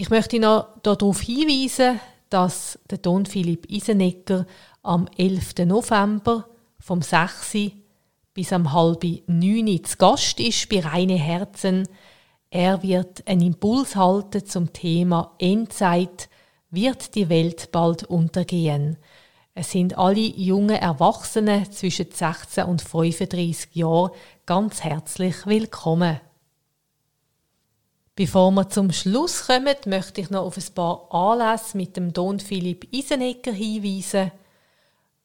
Ich 0.00 0.08
möchte 0.08 0.40
noch 0.40 0.78
darauf 0.82 1.20
hinweisen, 1.20 2.00
dass 2.30 2.78
der 2.88 2.96
Don 2.96 3.26
Philipp 3.26 3.70
Isenegger 3.70 4.46
am 4.82 5.06
11. 5.18 5.66
November 5.66 6.48
vom 6.78 7.02
6. 7.02 7.72
bis 8.32 8.50
am 8.54 8.72
halb 8.72 9.04
9. 9.26 9.84
zu 9.84 9.98
Gast 9.98 10.40
ist 10.40 10.70
bei 10.70 10.80
Reine 10.80 11.18
Herzen 11.18 11.86
er 12.48 12.82
wird 12.82 13.28
einen 13.28 13.42
Impuls 13.42 13.94
halten 13.94 14.46
zum 14.46 14.72
Thema 14.72 15.34
Endzeit, 15.38 16.30
wird 16.70 17.14
die 17.14 17.28
Welt 17.28 17.70
bald 17.70 18.04
untergehen. 18.04 18.96
Es 19.52 19.72
sind 19.72 19.98
alle 19.98 20.18
jungen 20.18 20.76
Erwachsenen 20.76 21.70
zwischen 21.70 22.10
16 22.10 22.64
und 22.64 22.80
35 22.80 23.74
Jahren 23.74 24.12
ganz 24.46 24.82
herzlich 24.82 25.44
willkommen. 25.44 26.20
Bevor 28.16 28.50
wir 28.50 28.68
zum 28.68 28.92
Schluss 28.92 29.46
kommen, 29.46 29.76
möchte 29.86 30.20
ich 30.20 30.30
noch 30.30 30.44
auf 30.44 30.56
ein 30.56 30.74
paar 30.74 31.12
Anlässe 31.14 31.76
mit 31.76 31.96
dem 31.96 32.12
Don 32.12 32.40
Philipp 32.40 32.92
Isenegger 32.92 33.52
hinweisen. 33.52 34.32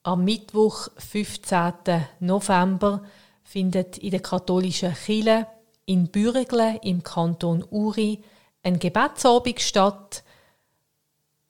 Am 0.03 0.23
Mittwoch, 0.23 0.89
15. 0.97 1.73
November, 2.19 3.03
findet 3.43 3.97
in 3.97 4.11
der 4.11 4.21
katholischen 4.21 4.93
Kirche 4.93 5.47
in 5.85 6.07
Bürgle 6.09 6.79
im 6.83 7.03
Kanton 7.03 7.63
Uri 7.69 8.23
ein 8.63 8.79
Gebetsabend 8.79 9.61
statt. 9.61 10.23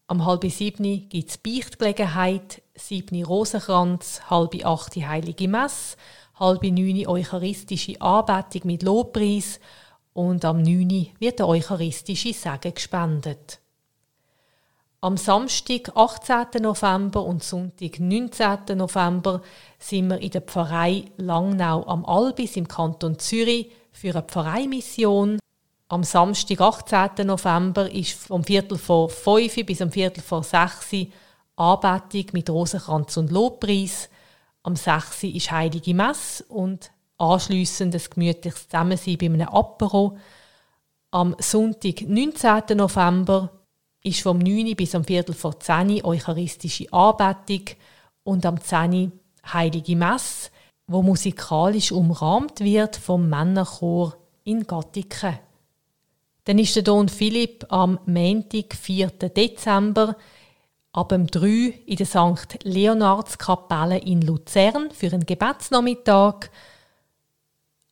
Am 0.07 0.25
halb 0.25 0.43
sieben 0.51 1.09
gibt 1.09 1.29
es 1.29 1.37
Beichtgelegenheit, 1.37 2.61
sieben 2.75 3.23
Rosenkranz, 3.23 4.21
halb 4.29 4.65
acht 4.65 4.95
Heilige 4.95 5.47
Messe, 5.47 5.97
halb 6.35 6.63
neun 6.63 7.07
eucharistische 7.07 7.99
Anbetung 8.01 8.61
mit 8.65 8.83
Lobpreis 8.83 9.59
und 10.15 10.45
am 10.45 10.61
9. 10.61 11.09
wird 11.19 11.39
der 11.39 11.47
eucharistische 11.47 12.33
Segen 12.33 12.73
gespendet. 12.73 13.59
Am 15.01 15.17
Samstag, 15.17 15.91
18. 15.93 16.61
November 16.61 17.21
und 17.23 17.43
Sonntag, 17.43 17.99
19. 17.99 18.77
November, 18.77 19.41
sind 19.77 20.09
wir 20.09 20.19
in 20.19 20.31
der 20.31 20.41
Pfarrei 20.41 21.03
Langnau 21.17 21.85
am 21.85 22.05
Albis 22.05 22.55
im 22.55 22.67
Kanton 22.67 23.19
Zürich 23.19 23.69
für 23.91 24.11
eine 24.11 24.23
Pfarreimission. 24.23 25.37
Am 25.89 26.03
Samstag, 26.05 26.61
18. 26.61 27.27
November, 27.27 27.91
ist 27.91 28.13
vom 28.13 28.45
Viertel 28.45 28.77
vor 28.77 29.09
5 29.09 29.65
bis 29.65 29.81
am 29.81 29.91
Viertel 29.91 30.21
vor 30.21 30.43
6 30.43 31.07
Anbetung 31.57 32.27
mit 32.31 32.49
Rosenkranz 32.49 33.17
und 33.17 33.31
Lobpreis. 33.31 34.09
Am 34.63 34.77
6. 34.77 35.23
ist 35.23 35.51
Heilige 35.51 35.93
Messe 35.93 36.45
und 36.45 36.89
anschliessend 37.17 37.95
ein 37.95 38.01
gemütliches 38.09 38.67
Zusammensein 38.67 39.17
bei 39.17 39.25
einem 39.25 39.47
Apero. 39.47 40.17
Am 41.11 41.35
Sonntag, 41.39 42.01
19. 42.01 42.77
November, 42.77 43.51
ist 44.03 44.21
vom 44.21 44.37
9. 44.37 44.75
bis 44.75 44.93
am 44.93 45.03
Viertel 45.03 45.33
vor 45.33 45.59
10 45.59 46.03
eucharistische 46.05 46.91
Anbetung 46.93 47.75
und 48.23 48.45
am 48.45 48.61
10. 48.61 49.11
Heilige 49.51 49.95
Messe, 49.95 50.49
wo 50.87 51.01
musikalisch 51.01 51.91
umrahmt 51.91 52.59
wird 52.59 52.95
vom 52.95 53.29
Männerchor 53.29 54.15
in 54.43 54.67
Gattiken. 54.67 55.39
Dann 56.43 56.59
ist 56.59 56.75
der 56.75 56.83
Don 56.83 57.09
Philipp 57.09 57.65
am 57.69 57.99
Montag, 58.05 58.75
4. 58.75 59.07
Dezember, 59.07 60.15
ab 60.91 61.09
dem 61.09 61.25
3 61.25 61.47
in 61.85 61.95
der 61.95 62.05
St. 62.05 62.63
Leonardskapelle 62.63 63.97
in 63.97 64.21
Luzern 64.21 64.91
für 64.91 65.07
einen 65.07 65.25
Gebetsnachmittag 65.25 66.49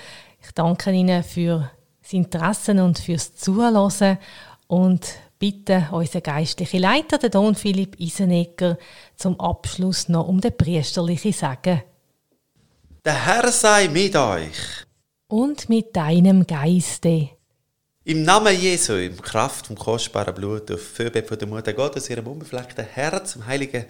Ich 0.42 0.54
danke 0.54 0.94
Ihnen 0.94 1.22
für 1.22 1.70
das 2.02 2.14
Interesse 2.14 2.82
und 2.82 2.98
fürs 2.98 3.36
Zuhören 3.36 4.18
und 4.68 5.23
bitte 5.44 5.90
unseren 5.92 6.24
geistlichen 6.24 6.80
Leiter, 6.80 7.18
den 7.18 7.32
Don 7.32 7.54
Philipp 7.54 8.00
Isenegger, 8.00 8.78
zum 9.18 9.38
Abschluss 9.42 10.08
noch 10.08 10.30
um 10.30 10.40
den 10.40 10.56
priesterlichen 10.56 11.34
Sagen. 11.34 11.84
Der 13.04 13.26
Herr 13.26 13.52
sei 13.52 13.90
mit 13.90 14.16
euch. 14.16 14.86
Und 15.28 15.68
mit 15.68 15.94
deinem 15.98 16.48
Geiste. 16.48 17.32
Im 18.06 18.24
Namen 18.24 18.58
Jesu, 18.58 18.94
im 18.94 19.22
Kraft 19.22 19.68
vom 19.68 19.76
kostbaren 19.78 20.34
Blut, 20.34 20.72
auf 20.72 20.82
Fürbitte 20.82 21.28
von 21.28 21.38
der 21.38 21.48
Mutter 21.50 21.74
Gottes, 21.74 22.10
ihrem 22.10 22.28
unbefleckten 22.28 22.86
Herz, 22.86 23.36
im 23.36 23.46
heiligen 23.46 23.84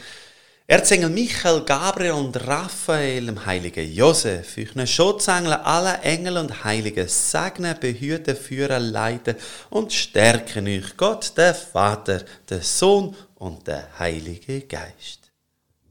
Erzengel 0.66 1.10
Michael, 1.10 1.66
Gabriel 1.66 2.14
und 2.14 2.48
Raphael, 2.48 3.26
dem 3.26 3.46
heiligen 3.46 3.92
Josef, 3.92 4.58
euren 4.58 4.88
Schutzengel, 4.88 5.52
alle 5.52 5.98
Engel 6.04 6.38
und 6.38 6.64
Heiligen, 6.64 7.06
segnen, 7.06 7.78
behüten, 7.78 8.38
führen, 8.38 8.82
leiten 8.82 9.36
und 9.70 9.92
stärken 9.92 10.66
euch 10.68 10.96
Gott, 10.96 11.34
der 11.36 11.54
Vater, 11.54 12.22
der 12.50 12.62
Sohn 12.62 13.14
und 13.36 13.68
der 13.68 14.00
Heilige 14.00 14.62
Geist. 14.62 15.34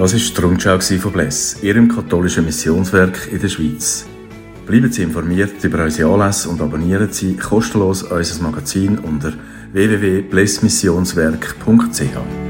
Das 0.00 0.12
war 0.14 0.18
die 0.18 0.40
Rundschau 0.40 0.80
von 0.80 1.12
Bless, 1.12 1.62
Ihrem 1.62 1.86
katholischen 1.86 2.46
Missionswerk 2.46 3.30
in 3.30 3.38
der 3.38 3.50
Schweiz. 3.50 4.06
Bleiben 4.64 4.90
Sie 4.90 5.02
informiert 5.02 5.62
über 5.62 5.84
unsere 5.84 6.10
Anlässe 6.10 6.48
und 6.48 6.62
abonnieren 6.62 7.12
Sie 7.12 7.36
kostenlos 7.36 8.10
unser 8.10 8.40
Magazin 8.40 8.98
unter 8.98 9.34
www.blessmissionswerk.ch. 9.74 12.49